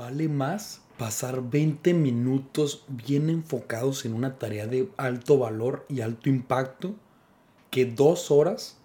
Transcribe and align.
vale 0.00 0.30
más 0.30 0.80
pasar 0.96 1.50
20 1.50 1.92
minutos 1.92 2.86
bien 2.88 3.28
enfocados 3.28 4.06
en 4.06 4.14
una 4.14 4.38
tarea 4.38 4.66
de 4.66 4.88
alto 4.96 5.38
valor 5.38 5.84
y 5.90 6.00
alto 6.00 6.30
impacto 6.30 6.94
que 7.70 7.84
dos 7.84 8.30
horas 8.30 8.78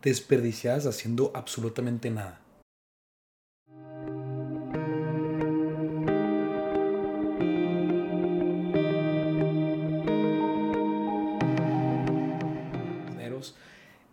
desperdiciadas 0.00 0.86
haciendo 0.86 1.32
absolutamente 1.34 2.12
nada. 2.12 2.40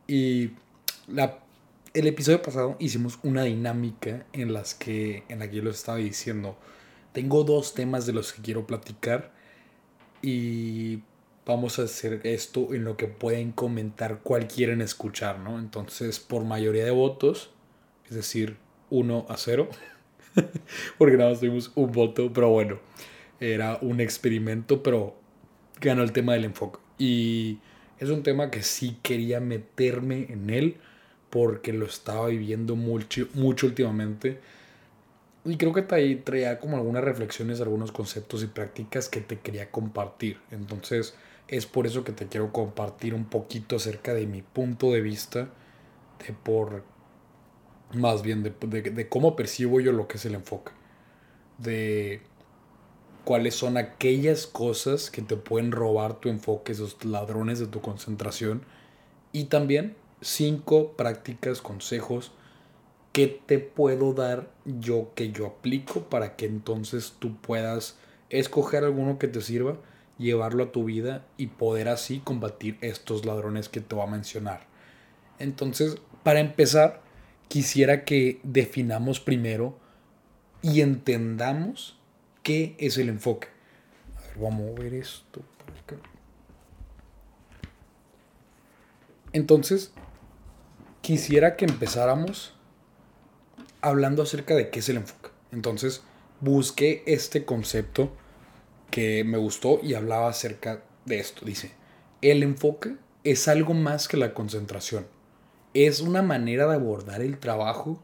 Y 0.07 0.51
la, 1.07 1.37
el 1.97 2.05
episodio 2.05 2.43
pasado 2.43 2.75
hicimos 2.77 3.17
una 3.23 3.41
dinámica 3.41 4.27
en, 4.31 4.53
las 4.53 4.75
que, 4.75 5.23
en 5.29 5.39
la 5.39 5.49
que 5.49 5.55
yo 5.55 5.63
les 5.63 5.77
estaba 5.77 5.97
diciendo, 5.97 6.55
tengo 7.11 7.43
dos 7.43 7.73
temas 7.73 8.05
de 8.05 8.13
los 8.13 8.33
que 8.33 8.43
quiero 8.43 8.67
platicar 8.67 9.33
y 10.21 10.99
vamos 11.43 11.79
a 11.79 11.83
hacer 11.83 12.21
esto 12.23 12.75
en 12.75 12.83
lo 12.83 12.97
que 12.97 13.07
pueden 13.07 13.51
comentar 13.51 14.19
cual 14.19 14.47
quieren 14.47 14.81
escuchar, 14.81 15.39
¿no? 15.39 15.57
Entonces, 15.57 16.19
por 16.19 16.45
mayoría 16.45 16.85
de 16.85 16.91
votos, 16.91 17.49
es 18.07 18.15
decir, 18.15 18.57
1 18.91 19.25
a 19.27 19.35
0, 19.35 19.67
porque 20.99 21.17
nada 21.17 21.31
más 21.31 21.39
tuvimos 21.39 21.71
un 21.73 21.91
voto, 21.91 22.31
pero 22.31 22.49
bueno, 22.49 22.77
era 23.39 23.79
un 23.81 24.01
experimento, 24.01 24.83
pero 24.83 25.15
ganó 25.81 26.03
el 26.03 26.11
tema 26.11 26.33
del 26.33 26.45
enfoque. 26.45 26.77
Y 26.99 27.57
es 27.97 28.11
un 28.11 28.21
tema 28.21 28.51
que 28.51 28.61
sí 28.61 28.99
quería 29.01 29.39
meterme 29.39 30.27
en 30.29 30.51
él 30.51 30.77
porque 31.29 31.73
lo 31.73 31.85
estaba 31.85 32.27
viviendo 32.27 32.75
mucho, 32.75 33.27
mucho 33.33 33.67
últimamente. 33.67 34.39
Y 35.45 35.57
creo 35.57 35.73
que 35.73 35.81
traía 35.81 36.59
como 36.59 36.77
algunas 36.77 37.03
reflexiones, 37.03 37.61
algunos 37.61 37.91
conceptos 37.91 38.43
y 38.43 38.47
prácticas 38.47 39.07
que 39.09 39.21
te 39.21 39.39
quería 39.39 39.71
compartir. 39.71 40.39
Entonces 40.51 41.15
es 41.47 41.65
por 41.65 41.87
eso 41.87 42.03
que 42.03 42.11
te 42.11 42.27
quiero 42.27 42.51
compartir 42.51 43.13
un 43.13 43.25
poquito 43.25 43.77
acerca 43.77 44.13
de 44.13 44.27
mi 44.27 44.41
punto 44.41 44.91
de 44.91 45.01
vista, 45.01 45.49
de 46.25 46.33
por, 46.33 46.83
más 47.93 48.23
bien 48.23 48.43
de, 48.43 48.51
de 48.51 49.09
cómo 49.09 49.35
percibo 49.35 49.79
yo 49.79 49.93
lo 49.93 50.07
que 50.07 50.17
es 50.17 50.25
el 50.25 50.35
enfoque. 50.35 50.71
De 51.57 52.21
cuáles 53.23 53.55
son 53.55 53.77
aquellas 53.77 54.47
cosas 54.47 55.09
que 55.09 55.21
te 55.21 55.37
pueden 55.37 55.71
robar 55.71 56.19
tu 56.19 56.29
enfoque, 56.29 56.73
esos 56.73 57.03
ladrones 57.05 57.59
de 57.59 57.67
tu 57.67 57.81
concentración. 57.81 58.63
Y 59.31 59.45
también 59.45 59.95
cinco 60.21 60.93
prácticas, 60.93 61.61
consejos 61.61 62.31
que 63.11 63.27
te 63.27 63.59
puedo 63.59 64.13
dar 64.13 64.49
yo 64.65 65.11
que 65.15 65.31
yo 65.31 65.47
aplico 65.47 66.01
para 66.09 66.35
que 66.35 66.45
entonces 66.45 67.15
tú 67.19 67.35
puedas 67.37 67.97
escoger 68.29 68.83
alguno 68.83 69.17
que 69.17 69.27
te 69.27 69.41
sirva, 69.41 69.77
llevarlo 70.17 70.65
a 70.65 70.71
tu 70.71 70.83
vida 70.83 71.25
y 71.37 71.47
poder 71.47 71.89
así 71.89 72.19
combatir 72.19 72.77
estos 72.81 73.25
ladrones 73.25 73.69
que 73.69 73.81
te 73.81 73.95
voy 73.95 74.05
a 74.05 74.11
mencionar. 74.11 74.67
Entonces, 75.39 75.97
para 76.23 76.39
empezar, 76.39 77.01
quisiera 77.47 78.03
que 78.05 78.39
definamos 78.43 79.19
primero 79.19 79.77
y 80.61 80.81
entendamos 80.81 81.97
¿Qué 82.47 82.77
es 82.79 82.97
el 82.97 83.09
enfoque? 83.09 83.49
A 84.15 84.21
ver, 84.21 84.37
vamos 84.37 84.53
a 84.53 84.71
mover 84.71 84.93
esto. 84.93 85.41
Entonces, 89.33 89.91
quisiera 91.07 91.55
que 91.55 91.63
empezáramos 91.63 92.53
hablando 93.79 94.23
acerca 94.23 94.55
de 94.55 94.69
qué 94.69 94.79
es 94.79 94.89
el 94.89 94.97
enfoque. 94.97 95.29
Entonces, 95.53 96.03
busqué 96.41 97.01
este 97.07 97.45
concepto 97.45 98.11
que 98.91 99.23
me 99.23 99.37
gustó 99.37 99.79
y 99.81 99.93
hablaba 99.93 100.27
acerca 100.27 100.83
de 101.05 101.19
esto. 101.19 101.45
Dice, 101.45 101.71
el 102.21 102.43
enfoque 102.43 102.97
es 103.23 103.47
algo 103.47 103.73
más 103.73 104.09
que 104.09 104.17
la 104.17 104.33
concentración. 104.33 105.07
Es 105.73 106.01
una 106.01 106.21
manera 106.21 106.67
de 106.67 106.75
abordar 106.75 107.21
el 107.21 107.37
trabajo 107.37 108.03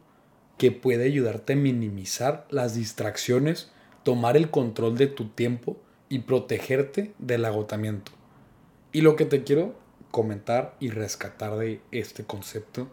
que 0.58 0.72
puede 0.72 1.04
ayudarte 1.04 1.54
a 1.54 1.58
minimizar 1.58 2.48
las 2.52 2.74
distracciones 2.74 3.70
tomar 4.04 4.38
el 4.38 4.50
control 4.50 4.98
de 4.98 5.08
tu 5.08 5.28
tiempo 5.28 5.76
y 6.08 6.20
protegerte 6.20 7.14
del 7.20 7.44
agotamiento. 7.44 8.14
Y 8.94 9.02
lo 9.02 9.18
que 9.18 9.26
te 9.26 9.44
quiero 9.44 9.76
comentar 10.14 10.78
y 10.80 10.92
rescatar 10.92 11.58
de 11.58 11.82
este 11.92 12.24
concepto 12.24 12.88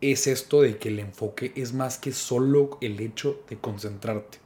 es 0.00 0.28
esto 0.28 0.62
de 0.62 0.78
que 0.78 0.90
el 0.90 1.00
enfoque 1.00 1.52
es 1.56 1.72
más 1.72 1.98
que 1.98 2.12
solo 2.12 2.78
el 2.80 3.00
hecho 3.00 3.42
de 3.50 3.56
concentrarte. 3.58 4.38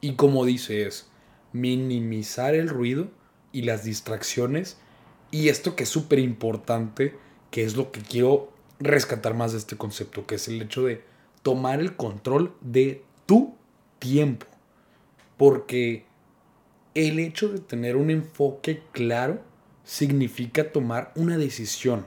Y 0.00 0.16
como 0.16 0.44
dice 0.44 0.88
es 0.88 1.08
minimizar 1.52 2.56
el 2.56 2.68
ruido 2.68 3.12
y 3.52 3.62
las 3.62 3.84
distracciones 3.84 4.78
y 5.30 5.50
esto 5.50 5.76
que 5.76 5.84
es 5.84 5.88
súper 5.88 6.18
importante, 6.18 7.14
que 7.52 7.62
es 7.62 7.76
lo 7.76 7.92
que 7.92 8.00
quiero 8.00 8.52
rescatar 8.80 9.34
más 9.34 9.52
de 9.52 9.58
este 9.58 9.76
concepto, 9.76 10.26
que 10.26 10.34
es 10.34 10.48
el 10.48 10.60
hecho 10.62 10.82
de 10.82 11.04
tomar 11.44 11.78
el 11.78 11.94
control 11.94 12.56
de 12.60 13.04
tu 13.26 13.54
tiempo. 14.00 14.46
Porque 15.36 16.06
el 16.94 17.20
hecho 17.20 17.50
de 17.50 17.60
tener 17.60 17.94
un 17.94 18.10
enfoque 18.10 18.82
claro 18.90 19.51
significa 19.84 20.72
tomar 20.72 21.12
una 21.16 21.38
decisión. 21.38 22.06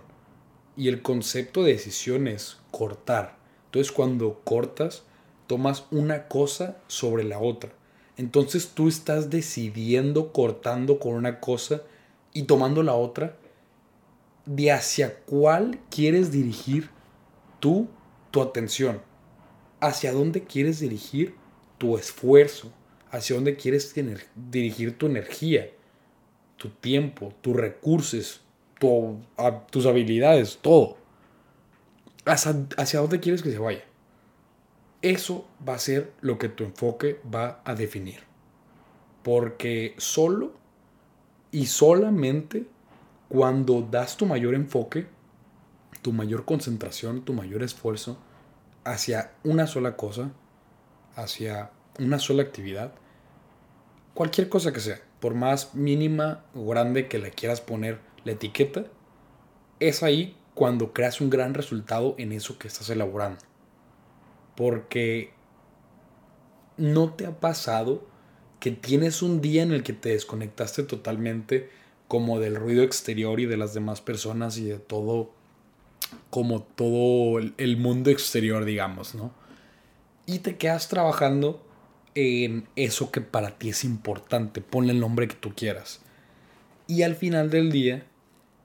Y 0.78 0.90
el 0.90 1.02
concepto 1.02 1.64
de 1.64 1.74
decisión 1.74 2.28
es 2.28 2.58
cortar. 2.72 3.38
Entonces 3.66 3.92
cuando 3.92 4.42
cortas, 4.44 5.04
tomas 5.48 5.86
una 5.92 6.28
cosa 6.28 6.78
sobre 6.88 7.24
la 7.24 7.40
otra. 7.40 7.72
Entonces 8.18 8.70
tú 8.70 8.88
estás 8.88 9.30
decidiendo 9.30 10.32
cortando 10.32 11.00
con 11.00 11.14
una 11.14 11.40
cosa 11.40 11.84
y 12.34 12.44
tomando 12.44 12.84
la 12.84 12.94
otra 12.94 13.38
de 14.46 14.72
hacia 14.72 15.20
cuál 15.22 15.80
quieres 15.90 16.32
dirigir 16.32 16.90
tú 17.60 17.88
tu 18.32 18.42
atención. 18.42 19.02
Hacia 19.80 20.14
dónde 20.14 20.44
quieres 20.44 20.80
dirigir 20.80 21.36
tu 21.78 21.98
esfuerzo 21.98 22.72
hacia 23.16 23.36
dónde 23.36 23.56
quieres 23.56 23.94
dirigir 24.36 24.98
tu 24.98 25.06
energía, 25.06 25.70
tu 26.58 26.70
tiempo, 26.70 27.34
tus 27.42 27.56
recursos, 27.56 28.42
tus 28.80 29.86
habilidades, 29.86 30.60
todo. 30.62 30.98
Hacia, 32.26 32.66
hacia 32.78 33.00
dónde 33.00 33.20
quieres 33.20 33.42
que 33.42 33.52
se 33.52 33.60
vaya. 33.60 33.84
Eso 35.02 35.48
va 35.68 35.76
a 35.76 35.80
ser 35.80 36.14
lo 36.22 36.38
que 36.38 36.50
tu 36.50 36.64
enfoque 36.64 37.20
va 37.34 37.62
a 37.64 37.76
definir. 37.76 38.22
Porque 39.24 39.96
solo 39.98 40.54
y 41.52 41.68
solamente 41.68 42.66
cuando 43.30 43.82
das 43.82 44.18
tu 44.18 44.26
mayor 44.26 44.56
enfoque, 44.56 45.08
tu 46.02 46.12
mayor 46.12 46.46
concentración, 46.46 47.24
tu 47.24 47.34
mayor 47.34 47.64
esfuerzo 47.64 48.18
hacia 48.84 49.32
una 49.44 49.68
sola 49.68 49.96
cosa, 49.98 50.32
hacia 51.16 51.72
una 52.00 52.20
sola 52.20 52.44
actividad, 52.44 52.94
cualquier 54.14 54.50
cosa 54.50 54.72
que 54.72 54.80
sea, 54.80 55.02
por 55.26 55.34
más 55.34 55.74
mínima 55.74 56.46
o 56.54 56.68
grande 56.68 57.08
que 57.08 57.18
le 57.18 57.32
quieras 57.32 57.60
poner 57.60 57.98
la 58.26 58.34
etiqueta, 58.34 58.86
es 59.80 60.04
ahí 60.04 60.38
cuando 60.54 60.94
creas 60.94 61.20
un 61.20 61.32
gran 61.32 61.56
resultado 61.56 62.14
en 62.20 62.32
eso 62.32 62.60
que 62.60 62.68
estás 62.68 62.92
elaborando. 62.92 63.40
Porque 64.56 65.32
no 66.78 67.14
te 67.14 67.26
ha 67.26 67.40
pasado 67.40 68.06
que 68.60 68.70
tienes 68.70 69.24
un 69.24 69.42
día 69.42 69.64
en 69.64 69.72
el 69.72 69.82
que 69.82 69.94
te 69.94 70.10
desconectaste 70.10 70.84
totalmente 70.84 71.72
como 72.08 72.40
del 72.40 72.56
ruido 72.56 72.84
exterior 72.84 73.40
y 73.40 73.48
de 73.48 73.58
las 73.58 73.74
demás 73.74 74.02
personas 74.02 74.60
y 74.60 74.66
de 74.66 74.78
todo, 74.78 75.32
como 76.30 76.62
todo 76.62 77.40
el 77.40 77.78
mundo 77.78 78.12
exterior, 78.12 78.64
digamos, 78.64 79.16
¿no? 79.16 79.34
Y 80.28 80.38
te 80.38 80.58
quedas 80.58 80.88
trabajando 80.88 81.65
en 82.16 82.68
eso 82.76 83.12
que 83.12 83.22
para 83.22 83.58
ti 83.58 83.70
es 83.70 83.84
importante. 83.84 84.62
Ponle 84.62 84.94
el 84.94 85.00
nombre 85.00 85.28
que 85.28 85.36
tú 85.36 85.54
quieras. 85.54 86.02
Y 86.88 87.04
al 87.04 87.16
final 87.16 87.50
del 87.50 87.72
día 87.72 88.06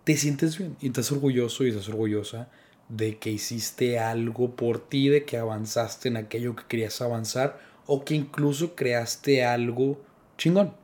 te 0.05 0.17
sientes 0.17 0.57
bien 0.57 0.77
y 0.81 0.87
estás 0.87 1.13
orgulloso 1.13 1.65
y 1.65 1.71
estás 1.71 1.89
orgullosa 1.89 2.49
de 2.89 3.19
que 3.19 3.31
hiciste 3.31 3.99
algo 3.99 4.57
por 4.57 4.89
ti, 4.89 5.09
de 5.09 5.25
que 5.25 5.37
avanzaste 5.37 6.09
en 6.09 6.17
aquello 6.17 6.57
que 6.57 6.65
querías 6.67 7.01
avanzar 7.01 7.61
o 7.87 8.05
que 8.05 8.15
incluso 8.15 8.75
creaste 8.75 9.45
algo 9.45 10.01
chingón, 10.39 10.75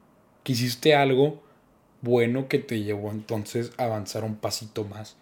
que 0.44 0.52
hiciste 0.52 0.94
algo 0.94 1.42
bueno 2.02 2.48
que 2.48 2.58
te 2.58 2.82
llevó 2.82 3.10
entonces 3.10 3.72
a 3.78 3.84
avanzar 3.84 4.24
un 4.24 4.36
pasito 4.36 4.84
más 4.84 5.16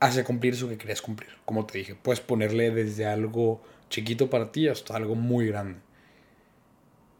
hacia 0.00 0.24
cumplir 0.24 0.54
eso 0.54 0.68
que 0.68 0.78
querías 0.78 1.02
cumplir. 1.02 1.30
Como 1.44 1.66
te 1.66 1.78
dije, 1.78 1.94
puedes 1.94 2.20
ponerle 2.20 2.70
desde 2.70 3.06
algo 3.06 3.62
chiquito 3.90 4.30
para 4.30 4.52
ti 4.52 4.68
hasta 4.68 4.96
algo 4.96 5.14
muy 5.14 5.46
grande. 5.46 5.78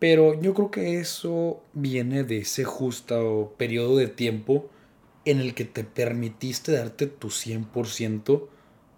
Pero 0.04 0.38
yo 0.38 0.52
creo 0.52 0.70
que 0.70 1.00
eso 1.00 1.62
viene 1.72 2.24
de 2.24 2.36
ese 2.36 2.64
justo 2.64 3.54
periodo 3.56 3.96
de 3.96 4.06
tiempo 4.06 4.68
en 5.24 5.40
el 5.40 5.54
que 5.54 5.64
te 5.64 5.82
permitiste 5.82 6.72
darte 6.72 7.06
tu 7.06 7.28
100% 7.28 8.46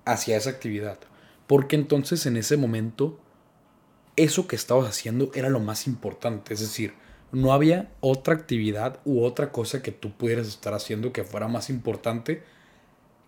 hacia 0.05 0.37
esa 0.37 0.51
actividad. 0.51 0.99
Porque 1.47 1.77
entonces 1.77 2.27
en 2.27 2.37
ese 2.37 2.57
momento 2.57 3.21
eso 4.17 4.49
que 4.49 4.57
estabas 4.57 4.89
haciendo 4.89 5.31
era 5.33 5.49
lo 5.49 5.61
más 5.61 5.87
importante. 5.87 6.55
Es 6.55 6.59
decir, 6.59 6.95
no 7.31 7.53
había 7.53 7.93
otra 8.01 8.35
actividad 8.35 8.99
u 9.05 9.23
otra 9.23 9.53
cosa 9.53 9.85
que 9.85 9.93
tú 9.93 10.11
pudieras 10.11 10.49
estar 10.49 10.75
haciendo 10.75 11.13
que 11.13 11.23
fuera 11.23 11.47
más 11.47 11.71
importante 11.71 12.43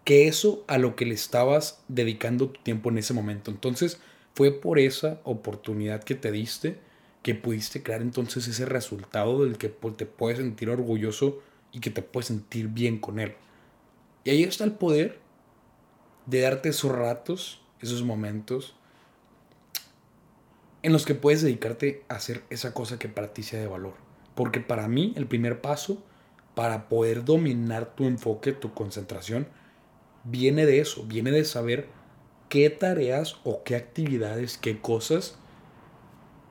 que 0.03 0.27
eso 0.27 0.65
a 0.67 0.79
lo 0.79 0.97
que 0.97 1.07
le 1.07 1.15
estabas 1.15 1.85
dedicando 1.87 2.49
tu 2.49 2.61
tiempo 2.61 2.91
en 2.91 2.99
ese 2.99 3.15
momento. 3.15 3.53
Entonces, 3.53 4.01
fue 4.35 4.51
por 4.51 4.81
esa 4.81 5.21
oportunidad 5.23 6.03
que 6.03 6.17
te 6.17 6.33
diste 6.33 6.88
que 7.23 7.35
pudiste 7.35 7.83
crear 7.83 8.03
entonces 8.03 8.47
ese 8.49 8.65
resultado 8.65 9.45
del 9.45 9.59
que 9.59 9.69
te 9.69 10.07
puedes 10.07 10.39
sentir 10.39 10.71
orgulloso 10.71 11.41
y 11.73 11.81
que 11.81 11.91
te 11.91 12.03
puedes 12.03 12.27
sentir 12.27 12.69
bien 12.69 12.99
con 12.99 13.19
él. 13.19 13.35
Y 14.25 14.31
ahí 14.31 14.43
está 14.45 14.65
el 14.65 14.73
poder 14.73 15.19
de 16.27 16.41
darte 16.41 16.69
esos 16.69 16.93
ratos, 16.93 17.61
esos 17.81 18.03
momentos 18.03 18.75
en 20.83 20.93
los 20.93 21.05
que 21.05 21.15
puedes 21.15 21.43
dedicarte 21.43 22.05
a 22.09 22.15
hacer 22.15 22.45
esa 22.51 22.73
cosa 22.73 22.99
que 22.99 23.09
para 23.09 23.33
ti 23.33 23.43
sea 23.43 23.61
de 23.61 23.67
valor. 23.67 23.95
Porque 24.35 24.61
para 24.61 24.89
mí 24.89 25.13
el 25.17 25.27
primer 25.27 25.61
paso 25.61 26.03
para 26.55 26.89
poder 26.89 27.25
dominar 27.25 27.95
tu 27.95 28.05
enfoque, 28.05 28.53
tu 28.53 28.75
concentración, 28.75 29.49
viene 30.25 30.67
de 30.67 30.81
eso, 30.81 31.05
viene 31.05 31.31
de 31.31 31.45
saber 31.45 31.89
qué 32.49 32.71
tareas 32.71 33.37
o 33.45 33.63
qué 33.65 33.77
actividades, 33.77 34.59
qué 34.59 34.81
cosas 34.81 35.39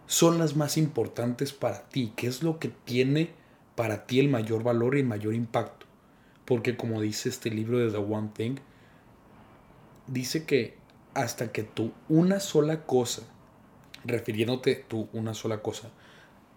son 0.07 0.39
las 0.39 0.55
más 0.55 0.77
importantes 0.77 1.53
para 1.53 1.87
ti, 1.89 2.13
qué 2.15 2.27
es 2.27 2.41
lo 2.41 2.59
que 2.59 2.69
tiene 2.69 3.31
para 3.75 4.07
ti 4.07 4.19
el 4.19 4.29
mayor 4.29 4.63
valor 4.63 4.95
y 4.95 5.01
el 5.01 5.05
mayor 5.05 5.35
impacto. 5.35 5.85
Porque 6.45 6.75
como 6.75 7.01
dice 7.01 7.29
este 7.29 7.51
libro 7.51 7.77
de 7.77 7.91
The 7.91 7.97
One 7.97 8.31
Thing, 8.33 8.55
dice 10.07 10.45
que 10.45 10.77
hasta 11.13 11.51
que 11.51 11.63
tú 11.63 11.91
una 12.09 12.39
sola 12.39 12.85
cosa 12.85 13.23
refiriéndote 14.05 14.85
tú 14.87 15.09
una 15.13 15.33
sola 15.33 15.61
cosa 15.61 15.89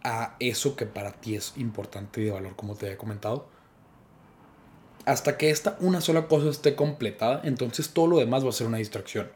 a 0.02 0.36
eso 0.38 0.76
que 0.76 0.86
para 0.86 1.12
ti 1.12 1.34
es 1.34 1.54
importante 1.56 2.20
y 2.20 2.24
de 2.24 2.30
valor, 2.30 2.56
como 2.56 2.74
te 2.74 2.86
había 2.86 2.98
comentado. 2.98 3.48
Hasta 5.04 5.36
que 5.36 5.50
esta 5.50 5.76
una 5.80 6.00
sola 6.00 6.28
cosa 6.28 6.48
esté 6.48 6.74
completada, 6.74 7.40
entonces 7.44 7.90
todo 7.90 8.06
lo 8.06 8.18
demás 8.18 8.44
va 8.44 8.50
a 8.50 8.52
ser 8.52 8.66
una 8.66 8.78
distracción. 8.78 9.30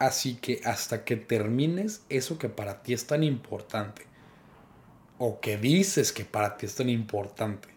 Así 0.00 0.36
que 0.36 0.62
hasta 0.64 1.04
que 1.04 1.16
termines 1.16 2.06
eso 2.08 2.38
que 2.38 2.48
para 2.48 2.82
ti 2.82 2.94
es 2.94 3.06
tan 3.06 3.22
importante, 3.22 4.06
o 5.18 5.40
que 5.40 5.58
dices 5.58 6.10
que 6.14 6.24
para 6.24 6.56
ti 6.56 6.64
es 6.64 6.74
tan 6.74 6.88
importante, 6.88 7.68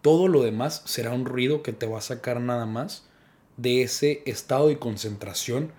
todo 0.00 0.28
lo 0.28 0.44
demás 0.44 0.82
será 0.86 1.12
un 1.12 1.24
ruido 1.24 1.64
que 1.64 1.72
te 1.72 1.86
va 1.86 1.98
a 1.98 2.00
sacar 2.00 2.40
nada 2.40 2.64
más 2.64 3.08
de 3.56 3.82
ese 3.82 4.22
estado 4.24 4.68
de 4.68 4.78
concentración 4.78 5.72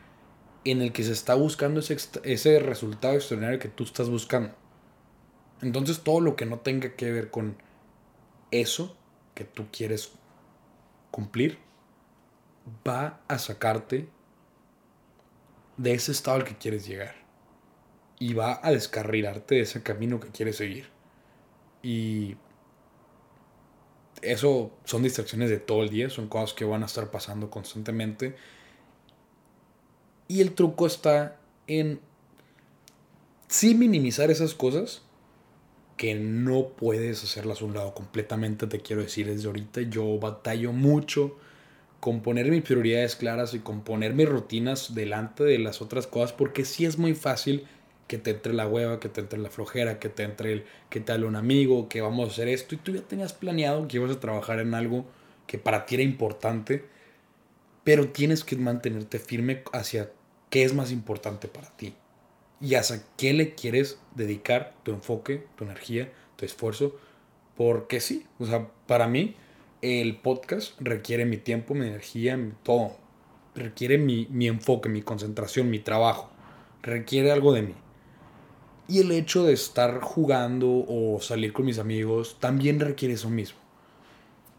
en 0.65 0.81
el 0.81 0.91
que 0.91 1.05
se 1.05 1.13
está 1.13 1.35
buscando 1.35 1.79
ese, 1.79 1.95
ese 2.23 2.59
resultado 2.59 3.13
extraordinario 3.13 3.59
que 3.59 3.69
tú 3.69 3.85
estás 3.85 4.09
buscando. 4.09 4.53
Entonces 5.61 6.01
todo 6.01 6.19
lo 6.19 6.35
que 6.35 6.45
no 6.45 6.59
tenga 6.59 6.97
que 6.97 7.09
ver 7.09 7.31
con 7.31 7.55
eso 8.51 8.97
que 9.33 9.45
tú 9.45 9.67
quieres 9.71 10.11
cumplir 11.09 11.57
va 12.85 13.21
a 13.29 13.39
sacarte 13.39 14.09
de 15.79 15.93
ese 15.93 16.11
estado 16.11 16.37
al 16.37 16.43
que 16.43 16.57
quieres 16.57 16.85
llegar 16.85 17.15
y 18.19 18.33
va 18.33 18.59
a 18.61 18.71
descarrilarte 18.71 19.55
de 19.55 19.61
ese 19.61 19.81
camino 19.81 20.19
que 20.19 20.27
quieres 20.27 20.57
seguir. 20.57 20.89
Y 21.81 22.35
eso 24.21 24.71
son 24.83 25.03
distracciones 25.03 25.49
de 25.49 25.57
todo 25.57 25.83
el 25.83 25.89
día, 25.89 26.09
son 26.09 26.27
cosas 26.27 26.53
que 26.53 26.65
van 26.65 26.83
a 26.83 26.85
estar 26.85 27.09
pasando 27.09 27.49
constantemente 27.49 28.35
y 30.27 30.41
el 30.41 30.53
truco 30.53 30.85
está 30.85 31.39
en 31.65 32.01
sí 33.47 33.73
minimizar 33.73 34.29
esas 34.29 34.53
cosas 34.53 35.01
que 35.95 36.13
no 36.13 36.69
puedes 36.69 37.23
hacerlas 37.23 37.61
a 37.61 37.65
un 37.65 37.73
lado 37.73 37.93
completamente, 37.93 38.67
te 38.67 38.81
quiero 38.81 39.01
decir 39.01 39.27
desde 39.27 39.47
ahorita. 39.47 39.81
Yo 39.81 40.19
batallo 40.19 40.73
mucho 40.73 41.37
con 41.99 42.21
poner 42.21 42.49
mis 42.49 42.63
prioridades 42.63 43.15
claras 43.15 43.53
y 43.53 43.59
con 43.59 43.81
poner 43.81 44.13
mis 44.13 44.29
rutinas 44.29 44.95
delante 44.95 45.43
de 45.43 45.59
las 45.59 45.81
otras 45.81 46.07
cosas 46.07 46.33
porque 46.33 46.65
sí 46.65 46.85
es 46.85 46.97
muy 46.97 47.13
fácil 47.13 47.67
que 48.07 48.17
te 48.17 48.31
entre 48.31 48.53
la 48.53 48.67
hueva, 48.67 48.99
que 48.99 49.09
te 49.09 49.21
entre 49.21 49.39
la 49.39 49.49
flojera, 49.49 49.99
que 49.99 50.09
te 50.09 50.23
entre 50.23 50.53
el 50.53 50.65
que 50.89 50.99
te 50.99 51.11
hable 51.11 51.27
un 51.27 51.35
amigo, 51.35 51.89
que 51.89 52.01
vamos 52.01 52.29
a 52.29 52.31
hacer 52.31 52.47
esto 52.47 52.75
y 52.75 52.77
tú 52.79 52.93
ya 52.93 53.01
tenías 53.01 53.33
planeado 53.33 53.87
que 53.87 53.97
ibas 53.97 54.11
a 54.11 54.19
trabajar 54.19 54.59
en 54.59 54.73
algo 54.73 55.05
que 55.45 55.57
para 55.57 55.85
ti 55.85 55.95
era 55.95 56.03
importante, 56.03 56.85
pero 57.83 58.09
tienes 58.09 58.43
que 58.43 58.55
mantenerte 58.55 59.19
firme 59.19 59.63
hacia 59.73 60.11
qué 60.49 60.63
es 60.63 60.73
más 60.73 60.91
importante 60.91 61.47
para 61.47 61.69
ti 61.75 61.93
y 62.61 62.75
hacia 62.75 63.03
qué 63.17 63.33
le 63.33 63.55
quieres 63.55 63.99
dedicar 64.15 64.73
tu 64.83 64.91
enfoque, 64.91 65.45
tu 65.55 65.63
energía, 65.63 66.11
tu 66.35 66.45
esfuerzo. 66.45 66.97
Porque 67.55 67.99
sí, 67.99 68.25
o 68.39 68.45
sea, 68.45 68.69
para 68.87 69.07
mí 69.07 69.35
el 69.81 70.17
podcast 70.17 70.79
requiere 70.79 71.25
mi 71.25 71.37
tiempo, 71.37 71.73
mi 71.73 71.87
energía, 71.87 72.37
todo. 72.63 72.97
Requiere 73.55 73.97
mi, 73.97 74.27
mi 74.29 74.47
enfoque, 74.47 74.89
mi 74.89 75.01
concentración, 75.01 75.69
mi 75.69 75.79
trabajo. 75.79 76.29
Requiere 76.81 77.31
algo 77.31 77.53
de 77.53 77.61
mí. 77.63 77.75
Y 78.87 78.99
el 78.99 79.11
hecho 79.11 79.43
de 79.43 79.53
estar 79.53 80.01
jugando 80.01 80.85
o 80.87 81.19
salir 81.21 81.53
con 81.53 81.65
mis 81.65 81.79
amigos 81.79 82.37
también 82.39 82.79
requiere 82.79 83.13
eso 83.13 83.29
mismo. 83.29 83.59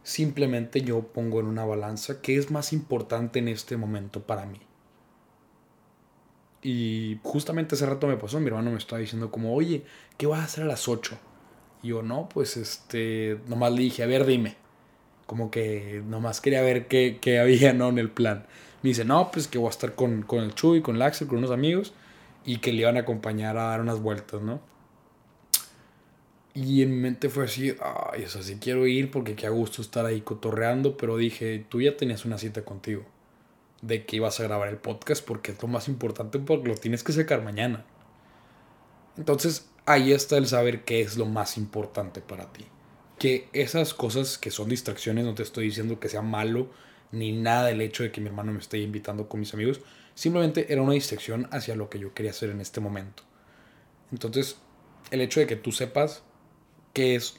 Simplemente 0.02 0.82
yo 0.82 1.02
pongo 1.02 1.40
en 1.40 1.46
una 1.46 1.64
balanza 1.64 2.22
qué 2.22 2.37
es 2.37 2.50
más 2.50 2.72
importante 2.72 3.38
en 3.38 3.49
este 3.49 3.76
momento 3.76 4.22
para 4.22 4.46
mí. 4.46 4.61
Y 6.62 7.19
justamente 7.22 7.75
hace 7.75 7.87
rato 7.87 8.06
me 8.06 8.17
pasó, 8.17 8.38
mi 8.38 8.49
hermano 8.49 8.70
me 8.70 8.78
estaba 8.78 9.00
diciendo 9.00 9.31
como, 9.31 9.55
oye, 9.55 9.84
¿qué 10.17 10.26
vas 10.26 10.40
a 10.40 10.44
hacer 10.44 10.64
a 10.64 10.69
las 10.69 10.88
8? 10.88 11.19
Y 11.82 11.88
yo, 11.88 12.02
no, 12.02 12.28
pues 12.28 12.56
este, 12.56 13.40
nomás 13.46 13.72
le 13.72 13.82
dije, 13.82 14.02
a 14.02 14.06
ver, 14.06 14.26
dime. 14.26 14.60
Como 15.31 15.53
que 15.53 16.03
nomás 16.09 16.41
quería 16.41 16.61
ver 16.61 16.88
qué, 16.88 17.19
qué 17.21 17.38
había, 17.38 17.73
¿no? 17.73 17.88
En 17.88 18.00
el 18.00 18.11
plan. 18.11 18.47
Me 18.82 18.88
dice, 18.88 19.05
no, 19.05 19.31
pues 19.31 19.47
que 19.47 19.59
voy 19.59 19.69
a 19.69 19.71
estar 19.71 19.94
con, 19.94 20.23
con 20.23 20.41
el 20.41 20.56
Chuy, 20.56 20.81
con 20.82 20.97
el 20.97 21.03
Axel, 21.03 21.29
con 21.29 21.38
unos 21.38 21.53
amigos. 21.53 21.93
Y 22.44 22.56
que 22.56 22.73
le 22.73 22.81
iban 22.81 22.97
a 22.97 23.00
acompañar 23.03 23.56
a 23.56 23.67
dar 23.67 23.81
unas 23.81 24.00
vueltas, 24.00 24.43
¿no? 24.43 24.61
Y 26.53 26.82
en 26.82 26.91
mi 26.91 26.97
mente 26.97 27.29
fue 27.29 27.44
así, 27.44 27.77
ay, 27.81 28.25
o 28.25 28.29
sea, 28.29 28.43
sí 28.43 28.59
quiero 28.61 28.88
ir 28.88 29.12
porque 29.12 29.37
qué 29.37 29.47
a 29.47 29.50
gusto 29.50 29.82
estar 29.82 30.05
ahí 30.05 30.21
cotorreando, 30.21 30.97
pero 30.97 31.17
dije, 31.17 31.65
tú 31.69 31.81
ya 31.81 31.97
tenías 31.97 32.25
una 32.25 32.38
cita 32.38 32.65
contigo 32.65 33.05
de 33.82 34.05
que 34.05 34.17
ibas 34.17 34.41
a 34.41 34.43
grabar 34.43 34.69
el 34.69 34.79
podcast 34.79 35.25
porque 35.25 35.53
es 35.53 35.62
lo 35.62 35.69
más 35.69 35.87
importante 35.87 36.41
porque 36.41 36.71
lo 36.71 36.75
tienes 36.75 37.05
que 37.05 37.12
sacar 37.12 37.44
mañana. 37.44 37.85
Entonces 39.17 39.71
ahí 39.87 40.12
está 40.12 40.38
el 40.38 40.49
saber 40.49 40.85
qué 40.85 41.03
es 41.03 41.17
lo 41.17 41.27
más 41.27 41.56
importante 41.56 42.21
para 42.21 42.53
ti. 42.53 42.67
Que 43.20 43.48
esas 43.53 43.94
cosas 43.94 44.36
que 44.36 44.50
son 44.50 44.69
distracciones, 44.69 45.24
no 45.24 45.36
te 45.36 45.44
estoy 45.44 45.67
diciendo 45.67 46.00
que 46.00 46.08
sea 46.08 46.22
malo 46.22 46.70
ni 47.12 47.31
nada 47.32 47.70
el 47.70 47.81
hecho 47.81 48.03
de 48.03 48.10
que 48.10 48.20
mi 48.20 48.29
hermano 48.29 48.53
me 48.53 48.58
esté 48.58 48.79
invitando 48.79 49.29
con 49.29 49.39
mis 49.39 49.55
amigos, 49.55 49.81
simplemente 50.15 50.72
era 50.72 50.82
una 50.82 50.94
distracción 50.94 51.48
hacia 51.53 51.77
lo 51.77 51.89
que 51.89 51.98
yo 51.98 52.15
quería 52.15 52.32
hacer 52.32 52.50
en 52.50 52.60
este 52.60 52.81
momento. 52.81 53.22
Entonces, 54.10 54.58
el 55.12 55.20
hecho 55.20 55.39
de 55.39 55.46
que 55.46 55.56
tú 55.56 55.70
sepas 55.70 56.24
qué 56.93 57.15
es 57.15 57.36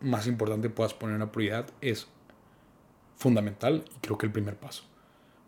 más 0.00 0.26
importante 0.26 0.70
puedas 0.70 0.94
poner 0.94 1.16
una 1.16 1.30
prioridad 1.30 1.66
es 1.80 2.08
fundamental 3.16 3.84
y 3.94 4.00
creo 4.00 4.16
que 4.16 4.26
el 4.26 4.32
primer 4.32 4.56
paso. 4.56 4.84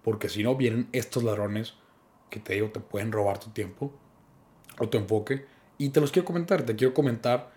Porque 0.02 0.28
si 0.28 0.42
no, 0.42 0.54
vienen 0.56 0.88
estos 0.92 1.22
ladrones 1.22 1.74
que 2.28 2.40
te 2.40 2.54
digo, 2.54 2.70
te 2.70 2.80
pueden 2.80 3.12
robar 3.12 3.38
tu 3.38 3.50
tiempo 3.50 3.92
o 4.78 4.88
tu 4.88 4.98
enfoque. 4.98 5.46
Y 5.78 5.90
te 5.90 6.00
los 6.00 6.10
quiero 6.10 6.26
comentar. 6.26 6.64
Te 6.64 6.76
quiero 6.76 6.92
comentar 6.92 7.52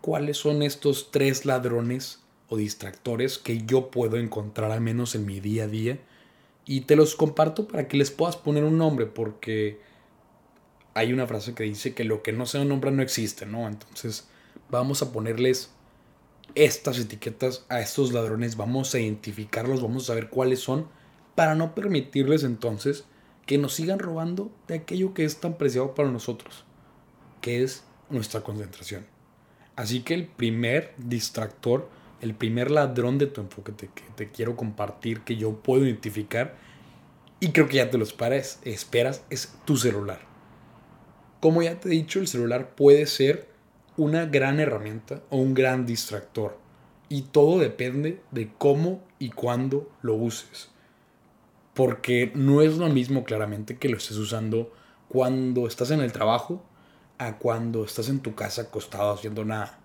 cuáles 0.00 0.36
son 0.36 0.62
estos 0.62 1.10
tres 1.10 1.44
ladrones 1.44 2.20
o 2.48 2.56
distractores 2.56 3.38
que 3.38 3.62
yo 3.64 3.90
puedo 3.90 4.16
encontrar 4.16 4.72
al 4.72 4.80
menos 4.80 5.14
en 5.14 5.26
mi 5.26 5.40
día 5.40 5.64
a 5.64 5.68
día. 5.68 5.98
Y 6.66 6.82
te 6.82 6.96
los 6.96 7.14
comparto 7.14 7.66
para 7.66 7.88
que 7.88 7.96
les 7.96 8.10
puedas 8.10 8.36
poner 8.36 8.64
un 8.64 8.78
nombre. 8.78 9.06
Porque 9.06 9.80
hay 10.94 11.12
una 11.12 11.26
frase 11.26 11.54
que 11.54 11.64
dice 11.64 11.94
que 11.94 12.04
lo 12.04 12.22
que 12.22 12.32
no 12.32 12.46
sea 12.46 12.62
un 12.62 12.68
nombre 12.68 12.90
no 12.90 13.02
existe, 13.02 13.46
¿no? 13.46 13.68
Entonces 13.68 14.28
vamos 14.70 15.02
a 15.02 15.12
ponerles 15.12 15.70
estas 16.54 16.98
etiquetas 16.98 17.64
a 17.68 17.80
estos 17.80 18.12
ladrones. 18.12 18.56
Vamos 18.56 18.94
a 18.94 19.00
identificarlos, 19.00 19.82
vamos 19.82 20.04
a 20.04 20.06
saber 20.08 20.28
cuáles 20.28 20.60
son 20.60 20.88
para 21.34 21.54
no 21.54 21.74
permitirles 21.74 22.44
entonces 22.44 23.04
que 23.46 23.58
nos 23.58 23.74
sigan 23.74 23.98
robando 23.98 24.50
de 24.68 24.74
aquello 24.74 25.14
que 25.14 25.24
es 25.24 25.40
tan 25.40 25.56
preciado 25.56 25.94
para 25.94 26.10
nosotros, 26.10 26.64
que 27.40 27.62
es 27.62 27.84
nuestra 28.08 28.42
concentración. 28.42 29.06
Así 29.80 30.02
que 30.02 30.12
el 30.12 30.26
primer 30.26 30.92
distractor, 30.98 31.88
el 32.20 32.34
primer 32.34 32.70
ladrón 32.70 33.16
de 33.16 33.26
tu 33.26 33.40
enfoque 33.40 33.72
que 33.72 34.02
te 34.14 34.30
quiero 34.30 34.54
compartir, 34.54 35.22
que 35.22 35.36
yo 35.36 35.54
puedo 35.62 35.86
identificar, 35.86 36.54
y 37.40 37.52
creo 37.52 37.66
que 37.66 37.78
ya 37.78 37.88
te 37.88 37.96
lo 37.96 38.04
esperas, 38.04 38.60
esperas, 38.66 39.24
es 39.30 39.54
tu 39.64 39.78
celular. 39.78 40.20
Como 41.40 41.62
ya 41.62 41.80
te 41.80 41.88
he 41.88 41.92
dicho, 41.92 42.20
el 42.20 42.28
celular 42.28 42.74
puede 42.74 43.06
ser 43.06 43.48
una 43.96 44.26
gran 44.26 44.60
herramienta 44.60 45.22
o 45.30 45.38
un 45.38 45.54
gran 45.54 45.86
distractor. 45.86 46.58
Y 47.08 47.22
todo 47.22 47.58
depende 47.58 48.20
de 48.32 48.52
cómo 48.58 49.02
y 49.18 49.30
cuándo 49.30 49.90
lo 50.02 50.14
uses. 50.14 50.68
Porque 51.72 52.32
no 52.34 52.60
es 52.60 52.76
lo 52.76 52.90
mismo 52.90 53.24
claramente 53.24 53.78
que 53.78 53.88
lo 53.88 53.96
estés 53.96 54.18
usando 54.18 54.74
cuando 55.08 55.66
estás 55.66 55.90
en 55.90 56.00
el 56.00 56.12
trabajo 56.12 56.62
a 57.20 57.36
cuando 57.36 57.84
estás 57.84 58.08
en 58.08 58.20
tu 58.20 58.34
casa 58.34 58.62
acostado 58.62 59.12
haciendo 59.12 59.44
nada. 59.44 59.78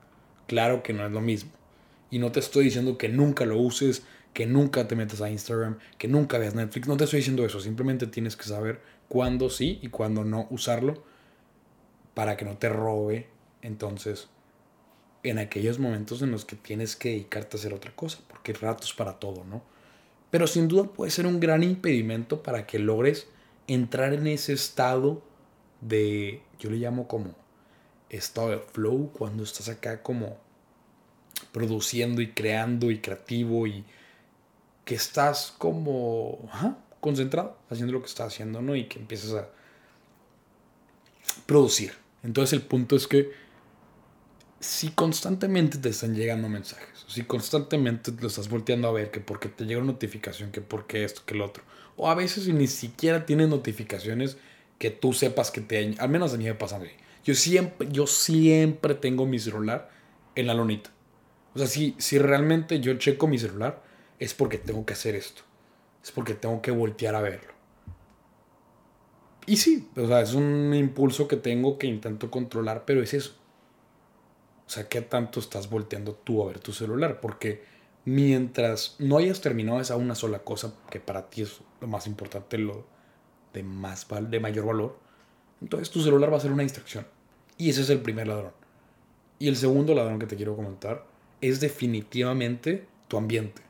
Claro 0.48 0.82
que 0.82 0.94
no 0.94 1.06
es 1.06 1.12
lo 1.12 1.20
mismo. 1.20 1.52
Y 2.10 2.18
no 2.18 2.32
te 2.32 2.40
estoy 2.40 2.64
diciendo 2.64 2.98
que 2.98 3.10
nunca 3.10 3.46
lo 3.46 3.58
uses, 3.58 4.04
que 4.34 4.46
nunca 4.46 4.88
te 4.88 4.96
metas 4.96 5.20
a 5.20 5.30
Instagram, 5.30 5.78
que 5.98 6.08
nunca 6.08 6.38
veas 6.38 6.56
Netflix. 6.56 6.88
No 6.88 6.96
te 6.96 7.04
estoy 7.04 7.20
diciendo 7.20 7.46
eso. 7.46 7.60
Simplemente 7.60 8.08
tienes 8.08 8.38
que 8.38 8.46
saber 8.46 8.80
cuándo 9.10 9.50
sí 9.50 9.80
y 9.82 9.90
cuándo 9.90 10.24
no 10.24 10.48
usarlo 10.50 11.04
para 12.14 12.38
que 12.38 12.46
no 12.46 12.58
te 12.58 12.70
robe. 12.70 13.28
Entonces, 13.62 14.30
en 15.24 15.38
aquellos 15.38 15.78
momentos 15.78 16.22
en 16.22 16.32
los 16.32 16.46
que 16.46 16.56
tienes 16.56 16.96
que 16.96 17.10
dedicarte 17.10 17.58
a 17.58 17.60
hacer 17.60 17.74
otra 17.74 17.92
cosa, 17.94 18.20
porque 18.30 18.54
ratos 18.54 18.94
para 18.94 19.20
todo, 19.20 19.44
¿no? 19.44 19.62
Pero 20.32 20.48
sin 20.48 20.70
duda 20.70 20.86
puede 20.86 21.12
ser 21.12 21.28
un 21.28 21.42
gran 21.42 21.64
impedimento 21.64 22.44
para 22.44 22.66
que 22.66 22.80
logres 22.80 23.28
entrar 23.68 24.14
en 24.14 24.28
ese 24.28 24.54
estado 24.54 25.22
de, 25.88 26.42
yo 26.60 26.70
le 26.70 26.78
llamo 26.78 27.08
como 27.08 27.36
estado 28.10 28.50
de 28.50 28.60
flow, 28.60 29.12
cuando 29.12 29.44
estás 29.44 29.70
acá 29.70 30.02
como 30.02 30.38
produciendo 31.52 32.22
y 32.22 32.32
creando 32.32 32.92
y 32.92 33.00
creativo 33.00 33.68
y 33.68 33.84
que 34.84 34.96
estás 34.96 35.54
como 35.58 36.50
concentrado 37.00 37.58
haciendo 37.70 37.94
lo 37.94 38.02
que 38.02 38.08
estás 38.08 38.34
haciendo, 38.34 38.62
¿no? 38.62 38.76
Y 38.76 38.86
que 38.86 39.00
empiezas 39.00 39.34
a 39.34 39.50
producir. 41.46 41.94
Entonces 42.24 42.54
el 42.54 42.62
punto 42.62 42.96
es 42.96 43.08
que 43.08 43.32
si 44.60 44.90
constantemente 44.90 45.78
te 45.78 45.90
están 45.90 46.16
llegando 46.16 46.50
mensajes, 46.50 47.06
si 47.08 47.24
constantemente 47.24 48.12
lo 48.20 48.28
estás 48.28 48.50
volteando 48.50 48.88
a 48.88 48.92
ver, 48.92 49.12
que 49.12 49.20
porque 49.20 49.50
te 49.50 49.66
llega 49.66 49.82
una 49.82 49.92
notificación, 49.92 50.52
que 50.52 50.62
porque 50.62 51.04
esto, 51.04 51.22
que 51.26 51.36
lo 51.36 51.46
otro, 51.46 51.64
o 51.98 52.10
a 52.10 52.16
veces 52.16 52.48
ni 52.48 52.68
siquiera 52.68 53.26
tienes 53.26 53.50
notificaciones 53.50 54.38
que 54.78 54.92
tú 54.92 55.14
sepas 55.14 55.52
que 55.52 55.62
te... 55.62 55.96
Al 55.98 56.10
menos 56.10 56.34
a 56.34 56.38
mí 56.38 56.46
me 56.46 56.56
pasa 56.56 56.78
a 56.78 56.80
mí. 56.80 56.90
Yo 57.24 57.34
siempre, 57.36 57.88
yo 57.92 58.08
siempre 58.08 58.96
tengo 58.96 59.26
mi 59.26 59.40
celular 59.40 59.90
en 60.36 60.48
la 60.48 60.54
lonita. 60.54 60.92
O 61.54 61.58
sea, 61.58 61.68
si, 61.68 61.96
si 61.98 62.20
realmente 62.20 62.80
yo 62.80 62.94
checo 62.96 63.28
mi 63.28 63.38
celular, 63.38 63.82
es 64.20 64.34
porque 64.34 64.58
tengo 64.58 64.86
que 64.86 64.94
hacer 64.94 65.16
esto. 65.16 65.42
Es 66.04 66.12
porque 66.12 66.34
tengo 66.34 66.62
que 66.62 66.72
voltear 66.72 67.16
a 67.16 67.22
verlo. 67.22 67.54
Y 69.48 69.58
sí, 69.58 69.90
o 69.96 70.08
sea, 70.08 70.22
es 70.22 70.34
un 70.34 70.74
impulso 70.74 71.28
que 71.28 71.38
tengo 71.38 71.78
que 71.78 71.88
intento 71.88 72.32
controlar, 72.32 72.84
pero 72.86 73.02
es 73.02 73.14
eso. 73.14 73.36
O 74.68 74.70
sea, 74.70 74.90
¿qué 74.90 75.02
tanto 75.02 75.40
estás 75.40 75.70
volteando 75.70 76.14
tú 76.14 76.44
a 76.44 76.48
ver 76.48 76.60
tu 76.60 76.74
celular? 76.74 77.22
Porque 77.22 77.64
mientras 78.06 78.96
no 79.00 79.18
hayas 79.18 79.42
terminado 79.42 79.80
esa 79.80 79.96
una 79.96 80.16
sola 80.16 80.40
cosa 80.40 80.74
que 80.90 81.00
para 81.00 81.30
ti 81.30 81.44
es 81.44 81.60
lo 81.80 81.88
más 81.88 82.08
importante, 82.08 82.58
lo 82.58 82.86
de, 83.56 83.64
más, 83.64 84.06
de 84.30 84.40
mayor 84.40 84.66
valor, 84.66 85.00
entonces 85.62 85.90
tu 85.90 86.02
celular 86.02 86.32
va 86.32 86.38
a 86.38 86.42
ser 86.42 86.52
una 86.52 86.64
distracción. 86.64 87.08
Y 87.58 87.70
ese 87.70 87.82
es 87.82 87.90
el 87.90 88.02
primer 88.02 88.28
ladrón. 88.28 88.52
Y 89.40 89.48
el 89.48 89.56
segundo 89.56 89.96
ladrón 89.96 90.20
que 90.20 90.28
te 90.28 90.36
quiero 90.36 90.56
comentar 90.56 91.06
es 91.42 91.60
definitivamente 91.60 92.86
tu 93.08 93.18
ambiente. 93.18 93.62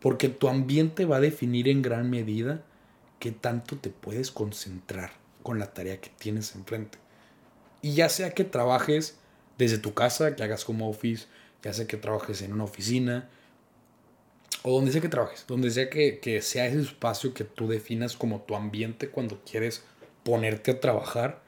Porque 0.00 0.28
tu 0.28 0.48
ambiente 0.48 1.04
va 1.04 1.16
a 1.16 1.20
definir 1.20 1.68
en 1.68 1.82
gran 1.82 2.10
medida 2.10 2.62
qué 3.18 3.32
tanto 3.32 3.76
te 3.76 3.90
puedes 3.90 4.30
concentrar 4.30 5.12
con 5.42 5.58
la 5.58 5.72
tarea 5.72 6.00
que 6.00 6.10
tienes 6.18 6.54
enfrente. 6.54 6.98
Y 7.82 7.94
ya 7.94 8.08
sea 8.08 8.30
que 8.30 8.44
trabajes 8.44 9.18
desde 9.58 9.78
tu 9.78 9.94
casa, 9.94 10.36
que 10.36 10.42
hagas 10.42 10.64
como 10.64 10.88
office, 10.88 11.26
ya 11.62 11.72
sea 11.72 11.86
que 11.86 11.96
trabajes 11.96 12.42
en 12.42 12.52
una 12.52 12.64
oficina, 12.64 13.28
o 14.62 14.72
donde 14.72 14.92
sea 14.92 15.00
que 15.00 15.08
trabajes, 15.08 15.44
donde 15.46 15.70
sea 15.70 15.88
que, 15.90 16.18
que 16.18 16.42
sea 16.42 16.66
ese 16.66 16.80
espacio 16.80 17.34
que 17.34 17.44
tú 17.44 17.68
definas 17.68 18.16
como 18.16 18.40
tu 18.42 18.56
ambiente 18.56 19.08
cuando 19.08 19.40
quieres 19.44 19.84
ponerte 20.24 20.72
a 20.72 20.80
trabajar, 20.80 21.42